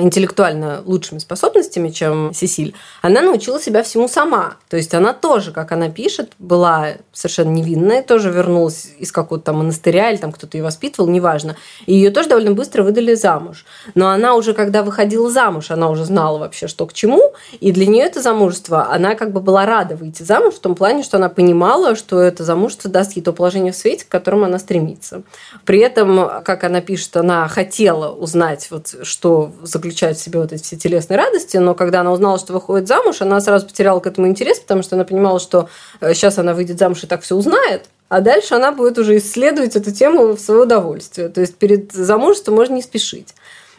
интеллектуально 0.00 0.82
лучшими 0.84 1.18
способностями, 1.18 1.90
чем 1.90 2.32
Сесиль, 2.34 2.74
она 3.02 3.22
научила 3.22 3.60
себя 3.60 3.82
всему 3.82 4.08
сама. 4.08 4.54
То 4.68 4.76
есть 4.76 4.94
она 4.94 5.12
тоже, 5.12 5.52
как 5.52 5.72
она 5.72 5.88
пишет, 5.88 6.32
была 6.38 6.88
совершенно 7.12 7.50
невинная, 7.50 8.02
тоже 8.02 8.30
вернулась 8.30 8.90
из 8.98 9.12
какого-то 9.12 9.46
там 9.46 9.58
монастыря 9.58 10.10
или 10.10 10.18
там 10.18 10.32
кто-то 10.32 10.56
ее 10.56 10.64
воспитывал, 10.64 11.08
неважно. 11.08 11.56
И 11.86 11.94
ее 11.94 12.10
тоже 12.10 12.28
довольно 12.28 12.52
быстро 12.52 12.82
выдали 12.82 13.14
замуж. 13.14 13.64
Но 13.94 14.08
она 14.08 14.34
уже, 14.34 14.52
когда 14.52 14.82
выходила 14.82 15.30
замуж, 15.30 15.70
она 15.70 15.90
уже 15.90 16.04
знала 16.04 16.38
вообще, 16.38 16.66
что 16.66 16.86
к 16.86 16.92
чему. 16.92 17.32
И 17.60 17.72
для 17.72 17.86
нее 17.86 18.04
это 18.04 18.20
замужество, 18.20 18.90
она 18.90 19.14
как 19.14 19.32
бы 19.32 19.40
была 19.40 19.64
рада 19.66 19.96
выйти 19.96 20.22
замуж 20.22 20.54
в 20.54 20.60
том 20.60 20.74
плане, 20.74 21.02
что 21.02 21.16
она 21.16 21.28
понимала, 21.28 21.94
что 21.94 22.20
это 22.20 22.44
замужество 22.44 22.90
даст 22.90 23.12
ей 23.12 23.22
то 23.22 23.32
положение 23.32 23.72
в 23.72 23.76
свете, 23.76 24.04
к 24.04 24.08
которому 24.08 24.44
она 24.44 24.58
стремится. 24.58 25.22
При 25.64 25.78
этом, 25.78 26.42
как 26.44 26.64
она 26.64 26.80
пишет, 26.80 27.16
она 27.16 27.46
хотела 27.48 28.12
узнать, 28.12 28.68
вот, 28.70 28.94
что 29.02 29.52
заключает 29.68 30.16
в 30.16 30.22
себе 30.22 30.40
вот 30.40 30.52
эти 30.52 30.62
все 30.62 30.76
телесные 30.76 31.16
радости, 31.16 31.56
но 31.56 31.74
когда 31.74 32.00
она 32.00 32.12
узнала, 32.12 32.38
что 32.38 32.52
выходит 32.52 32.88
замуж, 32.88 33.20
она 33.20 33.40
сразу 33.40 33.66
потеряла 33.66 34.00
к 34.00 34.06
этому 34.06 34.28
интерес, 34.28 34.58
потому 34.60 34.82
что 34.82 34.96
она 34.96 35.04
понимала, 35.04 35.40
что 35.40 35.68
сейчас 36.00 36.38
э, 36.38 36.40
она 36.40 36.54
выйдет 36.54 36.78
замуж 36.78 37.04
и 37.04 37.06
так 37.06 37.22
все 37.22 37.36
узнает, 37.36 37.86
а 38.08 38.20
дальше 38.20 38.54
она 38.54 38.72
будет 38.72 38.98
уже 38.98 39.18
исследовать 39.18 39.76
эту 39.76 39.92
тему 39.92 40.36
в 40.36 40.40
свое 40.40 40.62
удовольствие. 40.62 41.28
То 41.28 41.40
есть 41.40 41.56
перед 41.56 41.92
замужеством 41.92 42.54
можно 42.54 42.74
не 42.74 42.82
спешить. 42.82 43.34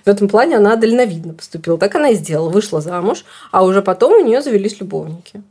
В 0.05 0.07
этом 0.07 0.29
плане 0.29 0.57
она 0.57 0.75
дальновидно 0.75 1.33
поступила. 1.33 1.77
Так 1.77 1.95
она 1.95 2.09
и 2.09 2.15
сделала. 2.15 2.49
Вышла 2.49 2.81
замуж, 2.81 3.25
а 3.51 3.63
уже 3.63 3.81
потом 3.81 4.13
у 4.13 4.25
нее 4.25 4.41
завелись 4.41 4.79
любовники. 4.79 5.43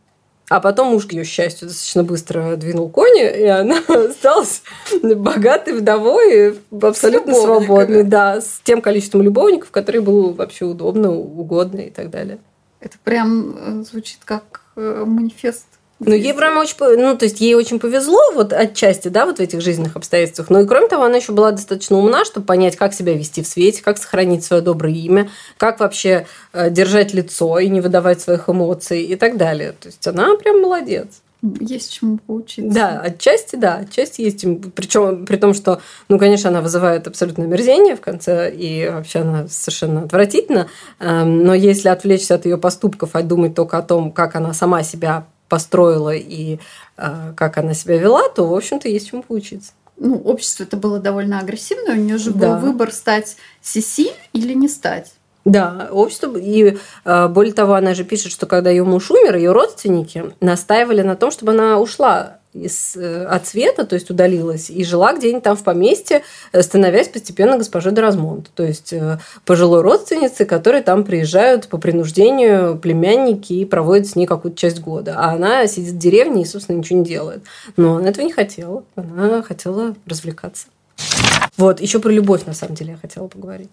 А 0.48 0.60
потом 0.60 0.88
муж, 0.88 1.06
к 1.06 1.12
ее 1.12 1.24
счастью, 1.24 1.68
достаточно 1.68 2.04
быстро 2.04 2.56
двинул 2.56 2.88
кони, 2.88 3.22
и 3.22 3.44
она 3.44 3.78
осталась 3.88 4.62
богатой 5.02 5.74
вдовой, 5.74 6.58
абсолютно 6.80 7.34
свободной, 7.34 8.02
да, 8.04 8.40
с 8.40 8.60
тем 8.64 8.80
количеством 8.80 9.22
любовников, 9.22 9.70
которые 9.70 10.00
было 10.00 10.32
вообще 10.32 10.64
удобно, 10.64 11.12
угодно 11.12 11.80
и 11.80 11.90
так 11.90 12.10
далее. 12.10 12.38
Это 12.80 12.96
прям 13.02 13.56
э, 13.56 13.82
звучит 13.82 14.20
как 14.24 14.62
э, 14.76 15.04
манифест 15.04 15.66
ну, 16.00 16.14
ей 16.14 16.32
прям 16.32 16.56
очень, 16.58 16.76
ну, 16.78 17.16
то 17.16 17.24
есть 17.24 17.40
ей 17.40 17.54
очень 17.54 17.80
повезло 17.80 18.20
вот 18.34 18.52
отчасти, 18.52 19.08
да, 19.08 19.26
вот 19.26 19.38
в 19.38 19.40
этих 19.40 19.60
жизненных 19.60 19.96
обстоятельствах. 19.96 20.48
Но 20.48 20.60
и 20.60 20.66
кроме 20.66 20.86
того, 20.86 21.04
она 21.04 21.16
еще 21.16 21.32
была 21.32 21.50
достаточно 21.50 21.96
умна, 21.98 22.24
чтобы 22.24 22.46
понять, 22.46 22.76
как 22.76 22.94
себя 22.94 23.14
вести 23.14 23.42
в 23.42 23.48
свете, 23.48 23.82
как 23.82 23.98
сохранить 23.98 24.44
свое 24.44 24.62
доброе 24.62 24.94
имя, 24.94 25.30
как 25.56 25.80
вообще 25.80 26.26
э, 26.52 26.70
держать 26.70 27.14
лицо 27.14 27.58
и 27.58 27.68
не 27.68 27.80
выдавать 27.80 28.20
своих 28.20 28.48
эмоций 28.48 29.02
и 29.02 29.16
так 29.16 29.36
далее. 29.36 29.72
То 29.72 29.88
есть 29.88 30.06
она 30.06 30.36
прям 30.36 30.60
молодец. 30.60 31.08
Есть 31.60 31.92
чему 31.92 32.18
поучиться. 32.18 32.74
Да, 32.74 33.00
отчасти, 33.00 33.54
да, 33.56 33.76
отчасти 33.76 34.22
есть. 34.22 34.44
Причем 34.74 35.24
при 35.24 35.36
том, 35.36 35.54
что, 35.54 35.80
ну, 36.08 36.18
конечно, 36.18 36.50
она 36.50 36.60
вызывает 36.60 37.06
абсолютное 37.06 37.46
мерзение 37.46 37.94
в 37.94 38.00
конце, 38.00 38.52
и 38.52 38.88
вообще 38.88 39.20
она 39.20 39.46
совершенно 39.48 40.02
отвратительна. 40.02 40.68
Эм, 40.98 41.44
но 41.44 41.54
если 41.54 41.88
отвлечься 41.88 42.34
от 42.34 42.44
ее 42.44 42.58
поступков, 42.58 43.10
а 43.12 43.22
думать 43.22 43.54
только 43.54 43.78
о 43.78 43.82
том, 43.82 44.10
как 44.10 44.34
она 44.34 44.52
сама 44.52 44.82
себя 44.82 45.26
построила 45.48 46.14
и 46.14 46.58
э, 46.96 47.32
как 47.36 47.58
она 47.58 47.74
себя 47.74 47.98
вела, 47.98 48.28
то, 48.28 48.46
в 48.46 48.54
общем-то, 48.54 48.88
есть 48.88 49.10
чему 49.10 49.22
поучиться. 49.22 49.72
Ну, 49.96 50.16
общество 50.18 50.62
это 50.62 50.76
было 50.76 50.98
довольно 51.00 51.40
агрессивное, 51.40 51.94
у 51.94 51.98
нее 51.98 52.18
же 52.18 52.32
да. 52.32 52.56
был 52.56 52.68
выбор 52.68 52.92
стать 52.92 53.36
Сиси 53.60 54.12
или 54.32 54.54
не 54.54 54.68
стать. 54.68 55.12
Да, 55.44 55.88
общество. 55.90 56.36
И 56.36 56.76
э, 57.04 57.28
более 57.28 57.54
того, 57.54 57.74
она 57.74 57.94
же 57.94 58.04
пишет, 58.04 58.30
что 58.30 58.46
когда 58.46 58.70
ее 58.70 58.84
муж 58.84 59.10
умер, 59.10 59.36
ее 59.36 59.52
родственники 59.52 60.32
настаивали 60.40 61.02
на 61.02 61.16
том, 61.16 61.30
чтобы 61.30 61.52
она 61.52 61.78
ушла 61.78 62.38
из, 62.64 62.96
э, 62.96 63.24
от 63.24 63.46
света, 63.46 63.84
то 63.84 63.94
есть 63.94 64.10
удалилась, 64.10 64.70
и 64.70 64.84
жила 64.84 65.14
где-нибудь 65.14 65.42
там 65.42 65.56
в 65.56 65.62
поместье, 65.64 66.22
э, 66.52 66.62
становясь 66.62 67.08
постепенно 67.08 67.58
госпожой 67.58 67.92
Деразмонт. 67.92 68.50
То 68.54 68.62
есть 68.62 68.92
э, 68.92 69.18
пожилой 69.44 69.82
родственницы, 69.82 70.44
которые 70.44 70.82
там 70.82 71.04
приезжают 71.04 71.68
по 71.68 71.78
принуждению 71.78 72.78
племянники 72.78 73.52
и 73.52 73.64
проводят 73.64 74.06
с 74.06 74.16
ней 74.16 74.26
какую-то 74.26 74.56
часть 74.58 74.80
года. 74.80 75.14
А 75.16 75.32
она 75.32 75.66
сидит 75.66 75.94
в 75.94 75.98
деревне 75.98 76.42
и, 76.42 76.46
собственно, 76.46 76.76
ничего 76.76 76.98
не 76.98 77.04
делает. 77.04 77.42
Но 77.76 77.96
она 77.96 78.10
этого 78.10 78.24
не 78.24 78.32
хотела. 78.32 78.84
Она 78.96 79.42
хотела 79.42 79.94
развлекаться. 80.06 80.66
Вот, 81.56 81.80
еще 81.80 81.98
про 81.98 82.10
любовь, 82.10 82.44
на 82.46 82.54
самом 82.54 82.74
деле, 82.74 82.92
я 82.92 82.96
хотела 82.96 83.28
поговорить. 83.28 83.72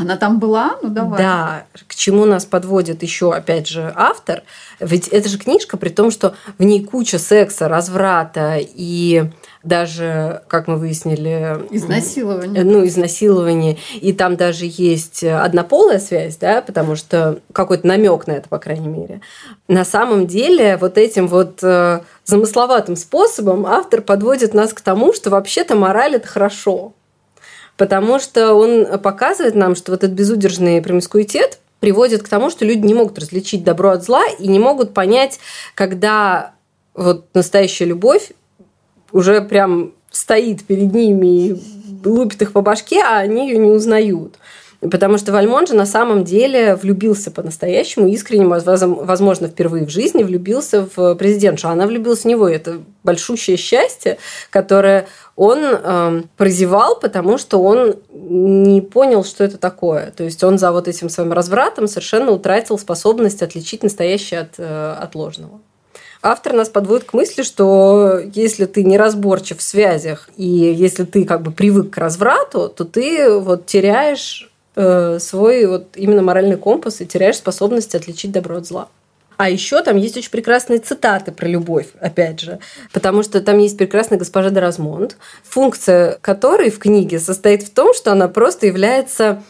Она 0.00 0.16
там 0.16 0.38
была? 0.38 0.78
Ну 0.82 0.88
давай. 0.88 1.18
Да, 1.18 1.66
к 1.86 1.94
чему 1.94 2.24
нас 2.24 2.46
подводит 2.46 3.02
еще, 3.02 3.34
опять 3.34 3.68
же, 3.68 3.92
автор. 3.94 4.42
Ведь 4.80 5.08
это 5.08 5.28
же 5.28 5.38
книжка, 5.38 5.76
при 5.76 5.90
том, 5.90 6.10
что 6.10 6.34
в 6.56 6.62
ней 6.62 6.82
куча 6.82 7.18
секса, 7.18 7.68
разврата 7.68 8.56
и 8.58 9.24
даже, 9.62 10.42
как 10.48 10.66
мы 10.66 10.76
выяснили... 10.76 11.58
Изнасилование. 11.70 12.64
Ну, 12.64 12.86
изнасилование. 12.86 13.76
И 14.00 14.14
там 14.14 14.36
даже 14.36 14.64
есть 14.66 15.22
однополая 15.22 15.98
связь, 15.98 16.38
да, 16.38 16.62
потому 16.62 16.96
что 16.96 17.40
какой-то 17.52 17.86
намек 17.86 18.26
на 18.26 18.32
это, 18.32 18.48
по 18.48 18.58
крайней 18.58 18.88
мере. 18.88 19.20
На 19.68 19.84
самом 19.84 20.26
деле, 20.26 20.78
вот 20.78 20.96
этим 20.96 21.28
вот 21.28 21.62
э, 21.62 22.00
замысловатым 22.24 22.96
способом 22.96 23.66
автор 23.66 24.00
подводит 24.00 24.54
нас 24.54 24.72
к 24.72 24.80
тому, 24.80 25.12
что 25.12 25.28
вообще-то 25.28 25.76
мораль– 25.76 26.14
это 26.16 26.26
хорошо 26.26 26.94
потому 27.82 28.20
что 28.20 28.54
он 28.54 28.96
показывает 29.00 29.56
нам, 29.56 29.74
что 29.74 29.90
вот 29.90 30.04
этот 30.04 30.14
безудержный 30.14 30.80
промискуитет 30.80 31.58
приводит 31.80 32.22
к 32.22 32.28
тому, 32.28 32.48
что 32.48 32.64
люди 32.64 32.86
не 32.86 32.94
могут 32.94 33.18
различить 33.18 33.64
добро 33.64 33.90
от 33.90 34.04
зла 34.04 34.22
и 34.38 34.46
не 34.46 34.60
могут 34.60 34.94
понять, 34.94 35.40
когда 35.74 36.52
вот 36.94 37.26
настоящая 37.34 37.86
любовь 37.86 38.30
уже 39.10 39.40
прям 39.40 39.94
стоит 40.12 40.64
перед 40.64 40.94
ними 40.94 41.26
и 41.26 41.62
лупит 42.04 42.42
их 42.42 42.52
по 42.52 42.60
башке, 42.60 43.02
а 43.02 43.18
они 43.18 43.48
ее 43.48 43.58
не 43.58 43.70
узнают. 43.72 44.36
Потому 44.90 45.16
что 45.16 45.30
Вальмон 45.30 45.68
же 45.68 45.74
на 45.74 45.86
самом 45.86 46.24
деле 46.24 46.74
влюбился 46.74 47.30
по-настоящему, 47.30 48.08
искренне, 48.08 48.46
возможно, 48.46 49.46
впервые 49.46 49.86
в 49.86 49.90
жизни 49.90 50.24
влюбился 50.24 50.88
в 50.96 51.14
президентшу. 51.14 51.68
Она 51.68 51.86
влюбилась 51.86 52.22
в 52.22 52.24
него. 52.24 52.48
И 52.48 52.54
это 52.54 52.80
большущее 53.04 53.56
счастье, 53.56 54.18
которое 54.50 55.06
он 55.36 55.60
э, 55.62 56.22
прозевал, 56.36 56.98
потому 56.98 57.38
что 57.38 57.62
он 57.62 57.94
не 58.12 58.80
понял, 58.80 59.24
что 59.24 59.44
это 59.44 59.56
такое. 59.56 60.10
То 60.10 60.24
есть 60.24 60.42
он 60.42 60.58
за 60.58 60.72
вот 60.72 60.88
этим 60.88 61.08
своим 61.08 61.32
развратом 61.32 61.86
совершенно 61.86 62.32
утратил 62.32 62.76
способность 62.76 63.40
отличить 63.40 63.84
настоящее 63.84 64.40
от, 64.40 64.54
э, 64.58 64.96
от 64.98 65.14
ложного. 65.14 65.60
Автор 66.22 66.54
нас 66.54 66.68
подводит 66.68 67.04
к 67.04 67.14
мысли, 67.14 67.42
что 67.42 68.20
если 68.34 68.64
ты 68.64 68.82
неразборчив 68.82 69.58
в 69.58 69.62
связях 69.62 70.28
и 70.36 70.46
если 70.46 71.04
ты 71.04 71.24
как 71.24 71.42
бы 71.42 71.52
привык 71.52 71.90
к 71.90 71.98
разврату, 71.98 72.68
то 72.68 72.84
ты 72.84 73.38
вот 73.38 73.66
теряешь 73.66 74.51
э, 74.76 75.18
свой 75.20 75.66
вот 75.66 75.96
именно 75.96 76.22
моральный 76.22 76.56
компас 76.56 77.00
и 77.00 77.06
теряешь 77.06 77.36
способность 77.36 77.94
отличить 77.94 78.32
добро 78.32 78.56
от 78.56 78.66
зла. 78.66 78.88
А 79.36 79.50
еще 79.50 79.82
там 79.82 79.96
есть 79.96 80.16
очень 80.16 80.30
прекрасные 80.30 80.78
цитаты 80.78 81.32
про 81.32 81.48
любовь, 81.48 81.88
опять 82.00 82.38
же, 82.38 82.60
потому 82.92 83.24
что 83.24 83.40
там 83.40 83.58
есть 83.58 83.76
прекрасная 83.76 84.18
госпожа 84.18 84.50
Деразмонт, 84.50 85.16
функция 85.42 86.18
которой 86.20 86.70
в 86.70 86.78
книге 86.78 87.18
состоит 87.18 87.64
в 87.64 87.70
том, 87.70 87.92
что 87.92 88.12
она 88.12 88.28
просто 88.28 88.66
является, 88.66 89.42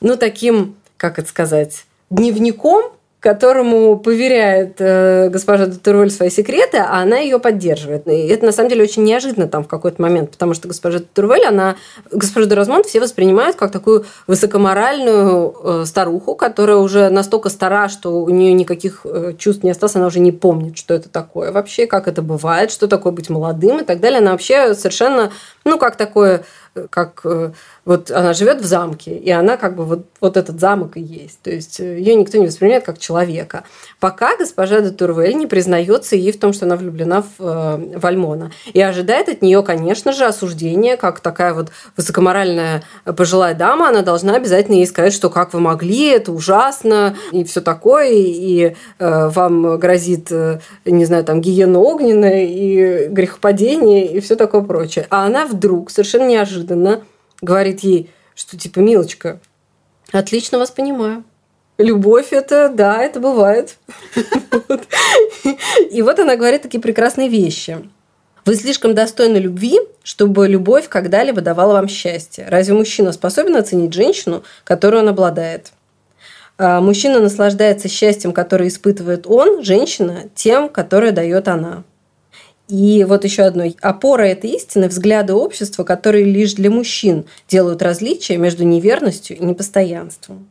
ну, 0.00 0.16
таким, 0.16 0.76
как 0.96 1.18
это 1.18 1.28
сказать, 1.28 1.84
дневником 2.08 2.93
которому 3.24 3.98
поверяет 3.98 4.76
э, 4.80 5.30
госпожа 5.30 5.64
Дутурвель 5.64 6.10
свои 6.10 6.28
секреты, 6.28 6.76
а 6.76 7.00
она 7.00 7.16
ее 7.16 7.38
поддерживает. 7.38 8.06
И 8.06 8.28
это 8.28 8.44
на 8.44 8.52
самом 8.52 8.68
деле 8.68 8.82
очень 8.82 9.02
неожиданно 9.02 9.48
там 9.48 9.64
в 9.64 9.66
какой-то 9.66 10.02
момент, 10.02 10.30
потому 10.30 10.52
что 10.52 10.68
госпожа 10.68 10.98
Дутурвель, 10.98 11.46
она, 11.46 11.76
госпожа 12.10 12.46
Деразмонт 12.46 12.84
все 12.84 13.00
воспринимают 13.00 13.56
как 13.56 13.72
такую 13.72 14.04
высокоморальную 14.26 15.54
э, 15.64 15.84
старуху, 15.86 16.34
которая 16.34 16.76
уже 16.76 17.08
настолько 17.08 17.48
стара, 17.48 17.88
что 17.88 18.22
у 18.22 18.28
нее 18.28 18.52
никаких 18.52 19.06
э, 19.06 19.32
чувств 19.38 19.64
не 19.64 19.70
осталось, 19.70 19.96
она 19.96 20.08
уже 20.08 20.20
не 20.20 20.30
помнит, 20.30 20.76
что 20.76 20.92
это 20.92 21.08
такое 21.08 21.50
вообще, 21.50 21.86
как 21.86 22.08
это 22.08 22.20
бывает, 22.20 22.70
что 22.70 22.88
такое 22.88 23.12
быть 23.12 23.30
молодым 23.30 23.80
и 23.80 23.84
так 23.84 24.00
далее. 24.00 24.18
Она 24.18 24.32
вообще 24.32 24.74
совершенно, 24.74 25.32
ну, 25.64 25.78
как 25.78 25.96
такое 25.96 26.44
как 26.90 27.20
э, 27.24 27.52
вот 27.84 28.10
она 28.10 28.32
живет 28.32 28.60
в 28.60 28.64
замке, 28.64 29.16
и 29.16 29.30
она 29.30 29.56
как 29.56 29.76
бы 29.76 29.84
вот, 29.84 30.06
вот 30.20 30.36
этот 30.36 30.58
замок 30.58 30.96
и 30.96 31.00
есть. 31.00 31.40
То 31.42 31.50
есть 31.50 31.80
э, 31.80 31.98
ее 31.98 32.14
никто 32.14 32.38
не 32.38 32.46
воспринимает 32.46 32.84
как 32.84 32.98
человека. 32.98 33.64
Пока 34.00 34.36
госпожа 34.36 34.80
де 34.80 34.90
Турвель 34.90 35.36
не 35.36 35.46
признается 35.46 36.16
ей 36.16 36.32
в 36.32 36.38
том, 36.38 36.52
что 36.52 36.66
она 36.66 36.76
влюблена 36.76 37.22
в, 37.22 37.28
э, 37.40 37.98
в. 37.98 38.50
И 38.72 38.80
ожидает 38.80 39.28
от 39.28 39.42
нее, 39.42 39.62
конечно 39.62 40.12
же, 40.12 40.24
осуждения, 40.24 40.96
как 40.96 41.20
такая 41.20 41.54
вот 41.54 41.70
высокоморальная 41.96 42.82
пожилая 43.16 43.54
дама, 43.54 43.88
она 43.88 44.02
должна 44.02 44.36
обязательно 44.36 44.76
ей 44.76 44.86
сказать, 44.86 45.12
что 45.12 45.30
как 45.30 45.52
вы 45.54 45.60
могли, 45.60 46.08
это 46.08 46.32
ужасно, 46.32 47.16
и 47.32 47.44
все 47.44 47.60
такое, 47.60 48.10
и 48.10 48.74
э, 48.98 49.28
вам 49.28 49.78
грозит, 49.78 50.30
э, 50.30 50.60
не 50.84 51.04
знаю, 51.04 51.24
там, 51.24 51.40
гиена 51.40 51.78
огненная, 51.78 52.44
и 52.44 53.08
грехопадение, 53.08 54.06
и 54.06 54.20
все 54.20 54.36
такое 54.36 54.62
прочее. 54.62 55.06
А 55.10 55.26
она 55.26 55.46
вдруг 55.46 55.90
совершенно 55.90 56.26
неожиданно 56.28 56.63
неожиданно 56.64 57.04
говорит 57.40 57.80
ей, 57.80 58.10
что 58.34 58.58
типа, 58.58 58.80
милочка, 58.80 59.40
отлично 60.12 60.58
вас 60.58 60.70
понимаю. 60.70 61.24
Любовь 61.76 62.32
это, 62.32 62.68
да, 62.68 63.02
это 63.02 63.20
бывает. 63.20 63.76
И 65.90 66.02
вот 66.02 66.18
она 66.18 66.36
говорит 66.36 66.62
такие 66.62 66.80
прекрасные 66.80 67.28
вещи. 67.28 67.88
Вы 68.44 68.54
слишком 68.54 68.94
достойны 68.94 69.38
любви, 69.38 69.80
чтобы 70.02 70.46
любовь 70.46 70.88
когда-либо 70.88 71.40
давала 71.40 71.72
вам 71.72 71.88
счастье. 71.88 72.46
Разве 72.48 72.74
мужчина 72.74 73.12
способен 73.12 73.56
оценить 73.56 73.92
женщину, 73.92 74.44
которую 74.64 75.02
он 75.02 75.08
обладает? 75.08 75.72
А 76.58 76.80
мужчина 76.80 77.18
наслаждается 77.18 77.88
счастьем, 77.88 78.32
которое 78.32 78.68
испытывает 78.68 79.26
он, 79.26 79.64
женщина, 79.64 80.28
тем, 80.36 80.68
которое 80.68 81.10
дает 81.10 81.48
она. 81.48 81.82
И 82.68 83.04
вот 83.04 83.24
еще 83.24 83.42
одно. 83.42 83.64
Опора 83.82 84.22
этой 84.22 84.50
истины– 84.50 84.88
взгляды 84.88 85.34
общества, 85.34 85.84
которые 85.84 86.24
лишь 86.24 86.54
для 86.54 86.70
мужчин 86.70 87.26
делают 87.48 87.82
различия 87.82 88.38
между 88.38 88.64
неверностью 88.64 89.36
и 89.36 89.44
непостоянством. 89.44 90.48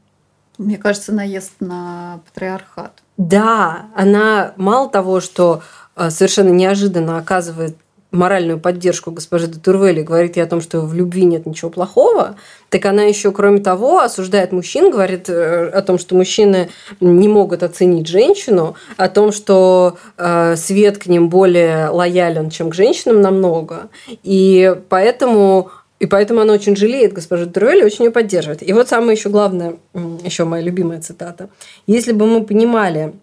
Мне 0.59 0.77
кажется, 0.77 1.11
наезд 1.11 1.53
на 1.59 2.21
патриархат. 2.27 3.01
Да, 3.17 3.87
она 3.95 4.53
мало 4.55 4.89
того, 4.89 5.19
что 5.19 5.63
э, 5.95 6.11
совершенно 6.11 6.49
неожиданно 6.49 7.17
оказывает 7.17 7.75
моральную 8.13 8.59
поддержку 8.59 9.11
госпожи 9.11 9.47
де 9.47 9.59
Турвели, 9.59 10.03
говорит 10.03 10.37
ей 10.37 10.43
о 10.43 10.47
том, 10.47 10.61
что 10.61 10.81
в 10.81 10.93
любви 10.93 11.25
нет 11.25 11.45
ничего 11.45 11.71
плохого, 11.71 12.35
так 12.69 12.85
она 12.85 13.03
еще, 13.03 13.31
кроме 13.31 13.59
того, 13.59 13.99
осуждает 13.99 14.51
мужчин, 14.51 14.91
говорит 14.91 15.29
э, 15.29 15.69
о 15.69 15.81
том, 15.81 15.97
что 15.97 16.15
мужчины 16.15 16.69
не 17.01 17.27
могут 17.27 17.63
оценить 17.63 18.07
женщину, 18.07 18.75
о 18.97 19.09
том, 19.09 19.31
что 19.31 19.97
э, 20.17 20.55
свет 20.55 20.99
к 20.99 21.07
ним 21.07 21.29
более 21.29 21.89
лоялен, 21.89 22.51
чем 22.51 22.69
к 22.69 22.75
женщинам 22.75 23.19
намного. 23.19 23.89
И 24.23 24.75
поэтому 24.89 25.71
и 25.99 26.05
поэтому 26.05 26.41
она 26.41 26.53
очень 26.53 26.75
жалеет 26.75 27.13
госпожу 27.13 27.49
Трюэль 27.49 27.83
очень 27.83 28.05
ее 28.05 28.11
поддерживает. 28.11 28.61
И 28.61 28.73
вот 28.73 28.89
самое 28.89 29.17
еще 29.17 29.29
главное, 29.29 29.77
еще 30.23 30.43
моя 30.43 30.61
любимая 30.61 30.99
цитата. 30.99 31.49
Если 31.87 32.11
бы 32.11 32.25
мы 32.25 32.43
понимали, 32.43 33.13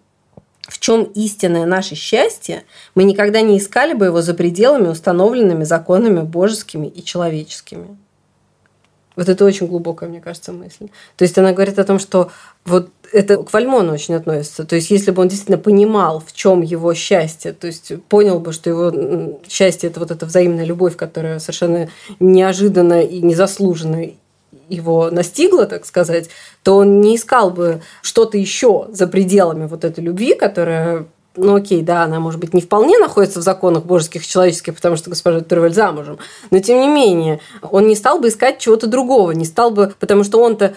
в 0.71 0.79
чем 0.79 1.03
истинное 1.03 1.65
наше 1.65 1.95
счастье, 1.95 2.63
мы 2.95 3.03
никогда 3.03 3.41
не 3.41 3.57
искали 3.57 3.93
бы 3.93 4.05
его 4.05 4.21
за 4.21 4.33
пределами, 4.33 4.87
установленными 4.87 5.65
законами 5.65 6.21
божескими 6.21 6.87
и 6.87 7.03
человеческими. 7.03 7.97
Вот 9.17 9.27
это 9.27 9.43
очень 9.43 9.67
глубокая, 9.67 10.07
мне 10.07 10.21
кажется, 10.21 10.53
мысль. 10.53 10.87
То 11.17 11.23
есть 11.25 11.37
она 11.37 11.51
говорит 11.51 11.77
о 11.77 11.83
том, 11.83 11.99
что 11.99 12.31
вот 12.63 12.89
это 13.11 13.43
к 13.43 13.51
Вальмону 13.51 13.91
очень 13.91 14.15
относится. 14.15 14.63
То 14.63 14.77
есть 14.77 14.89
если 14.89 15.11
бы 15.11 15.21
он 15.21 15.27
действительно 15.27 15.57
понимал, 15.57 16.23
в 16.25 16.31
чем 16.31 16.61
его 16.61 16.93
счастье, 16.93 17.51
то 17.51 17.67
есть 17.67 17.91
понял 18.05 18.39
бы, 18.39 18.53
что 18.53 18.69
его 18.69 19.41
счастье 19.45 19.89
это 19.89 19.99
вот 19.99 20.11
эта 20.11 20.25
взаимная 20.25 20.63
любовь, 20.63 20.95
которая 20.95 21.39
совершенно 21.39 21.89
неожиданно 22.21 23.01
и 23.01 23.21
незаслуженно 23.21 24.11
его 24.71 25.09
настигло, 25.11 25.65
так 25.65 25.85
сказать, 25.85 26.29
то 26.63 26.77
он 26.77 27.01
не 27.01 27.15
искал 27.15 27.51
бы 27.51 27.81
что-то 28.01 28.37
еще 28.37 28.87
за 28.91 29.07
пределами 29.07 29.67
вот 29.67 29.83
этой 29.83 30.03
любви, 30.03 30.33
которая 30.33 31.05
ну 31.37 31.55
окей, 31.55 31.81
да, 31.81 32.03
она, 32.03 32.19
может 32.19 32.41
быть, 32.41 32.53
не 32.53 32.61
вполне 32.61 32.97
находится 32.97 33.39
в 33.39 33.43
законах 33.43 33.85
божеских 33.85 34.23
и 34.23 34.27
человеческих, 34.27 34.75
потому 34.75 34.97
что 34.97 35.09
госпожа 35.09 35.39
Турвель 35.39 35.73
замужем, 35.73 36.19
но 36.49 36.59
тем 36.59 36.81
не 36.81 36.89
менее, 36.89 37.39
он 37.61 37.87
не 37.87 37.95
стал 37.95 38.19
бы 38.19 38.27
искать 38.27 38.59
чего-то 38.59 38.87
другого, 38.87 39.31
не 39.31 39.45
стал 39.45 39.71
бы, 39.71 39.93
потому 39.99 40.25
что 40.25 40.41
он-то 40.41 40.75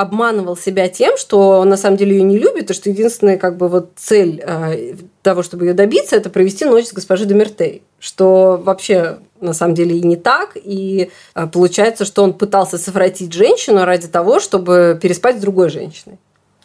обманывал 0.00 0.56
себя 0.56 0.88
тем, 0.88 1.18
что 1.18 1.60
он 1.60 1.68
на 1.68 1.76
самом 1.76 1.98
деле 1.98 2.16
ее 2.16 2.22
не 2.22 2.38
любит, 2.38 2.70
и 2.70 2.74
что 2.74 2.88
единственная 2.88 3.36
как 3.36 3.58
бы 3.58 3.68
вот 3.68 3.90
цель 3.96 4.42
э, 4.42 4.94
того, 5.22 5.42
чтобы 5.42 5.66
ее 5.66 5.74
добиться, 5.74 6.16
это 6.16 6.30
провести 6.30 6.64
ночь 6.64 6.86
с 6.86 6.92
госпожой 6.92 7.26
Демертей. 7.26 7.82
Что 7.98 8.58
вообще 8.62 9.18
на 9.40 9.52
самом 9.52 9.74
деле 9.74 9.98
и 9.98 10.02
не 10.02 10.16
так. 10.16 10.52
И 10.54 11.10
э, 11.34 11.46
получается, 11.46 12.06
что 12.06 12.22
он 12.22 12.32
пытался 12.32 12.78
совратить 12.78 13.34
женщину 13.34 13.84
ради 13.84 14.08
того, 14.08 14.40
чтобы 14.40 14.98
переспать 15.00 15.36
с 15.36 15.40
другой 15.40 15.68
женщиной. 15.68 16.18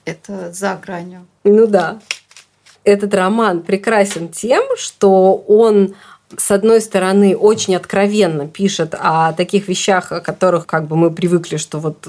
Это 0.05 0.53
за 0.53 0.79
гранью. 0.81 1.25
Ну 1.43 1.67
да. 1.67 1.99
Этот 2.85 3.13
роман 3.13 3.63
прекрасен 3.63 4.29
тем, 4.29 4.63
что 4.77 5.43
он 5.47 5.95
с 6.37 6.51
одной 6.51 6.81
стороны, 6.81 7.35
очень 7.35 7.75
откровенно 7.75 8.47
пишет 8.47 8.95
о 8.97 9.33
таких 9.33 9.67
вещах, 9.67 10.11
о 10.11 10.21
которых 10.21 10.65
как 10.65 10.87
бы 10.87 10.95
мы 10.95 11.11
привыкли, 11.11 11.57
что 11.57 11.79
вот 11.79 12.07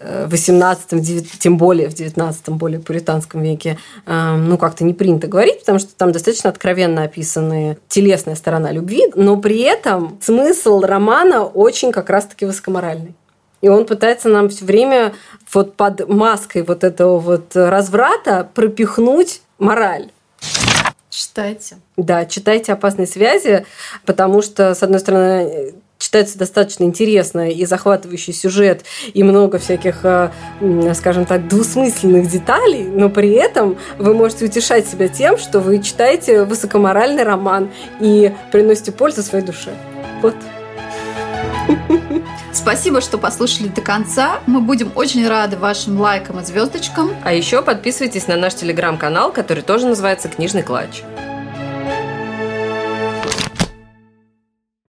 э, 0.00 0.26
в 0.26 0.30
18 0.30 1.38
тем 1.38 1.56
более 1.56 1.88
в 1.88 1.94
19 1.94 2.48
более 2.50 2.80
пуританском 2.80 3.42
веке, 3.42 3.78
э, 4.06 4.36
ну, 4.36 4.58
как-то 4.58 4.84
не 4.84 4.94
принято 4.94 5.26
говорить, 5.26 5.60
потому 5.60 5.78
что 5.78 5.94
там 5.94 6.12
достаточно 6.12 6.50
откровенно 6.50 7.04
описаны 7.04 7.78
телесная 7.88 8.34
сторона 8.34 8.72
любви, 8.72 9.12
но 9.14 9.36
при 9.36 9.60
этом 9.60 10.18
смысл 10.20 10.80
романа 10.80 11.44
очень 11.44 11.92
как 11.92 12.10
раз-таки 12.10 12.44
высокоморальный. 12.44 13.14
И 13.60 13.68
он 13.68 13.86
пытается 13.86 14.28
нам 14.28 14.48
все 14.48 14.64
время 14.64 15.14
вот 15.52 15.76
под 15.76 16.08
маской 16.08 16.62
вот 16.62 16.82
этого 16.84 17.18
вот 17.18 17.52
разврата 17.54 18.48
пропихнуть 18.54 19.40
мораль. 19.58 20.10
Читайте. 21.12 21.76
Да, 21.98 22.24
читайте 22.24 22.72
«Опасные 22.72 23.06
связи», 23.06 23.66
потому 24.06 24.40
что, 24.40 24.74
с 24.74 24.82
одной 24.82 24.98
стороны, 24.98 25.74
читается 25.98 26.38
достаточно 26.38 26.84
интересно 26.84 27.50
и 27.50 27.66
захватывающий 27.66 28.32
сюжет, 28.32 28.86
и 29.12 29.22
много 29.22 29.58
всяких, 29.58 30.06
э, 30.06 30.30
скажем 30.94 31.26
так, 31.26 31.48
двусмысленных 31.48 32.30
деталей, 32.30 32.84
но 32.84 33.10
при 33.10 33.32
этом 33.32 33.76
вы 33.98 34.14
можете 34.14 34.46
утешать 34.46 34.88
себя 34.88 35.08
тем, 35.08 35.36
что 35.36 35.60
вы 35.60 35.82
читаете 35.82 36.44
высокоморальный 36.44 37.24
роман 37.24 37.70
и 38.00 38.32
приносите 38.50 38.90
пользу 38.90 39.22
своей 39.22 39.44
душе. 39.44 39.74
Вот. 40.22 40.34
Спасибо, 42.62 43.00
что 43.00 43.18
послушали 43.18 43.66
до 43.66 43.80
конца. 43.80 44.38
Мы 44.46 44.60
будем 44.60 44.92
очень 44.94 45.26
рады 45.26 45.56
вашим 45.56 46.00
лайкам 46.00 46.38
и 46.38 46.44
звездочкам. 46.44 47.10
А 47.24 47.32
еще 47.32 47.60
подписывайтесь 47.60 48.28
на 48.28 48.36
наш 48.36 48.54
телеграм-канал, 48.54 49.32
который 49.32 49.64
тоже 49.64 49.88
называется 49.88 50.28
«Книжный 50.28 50.62
клатч». 50.62 51.02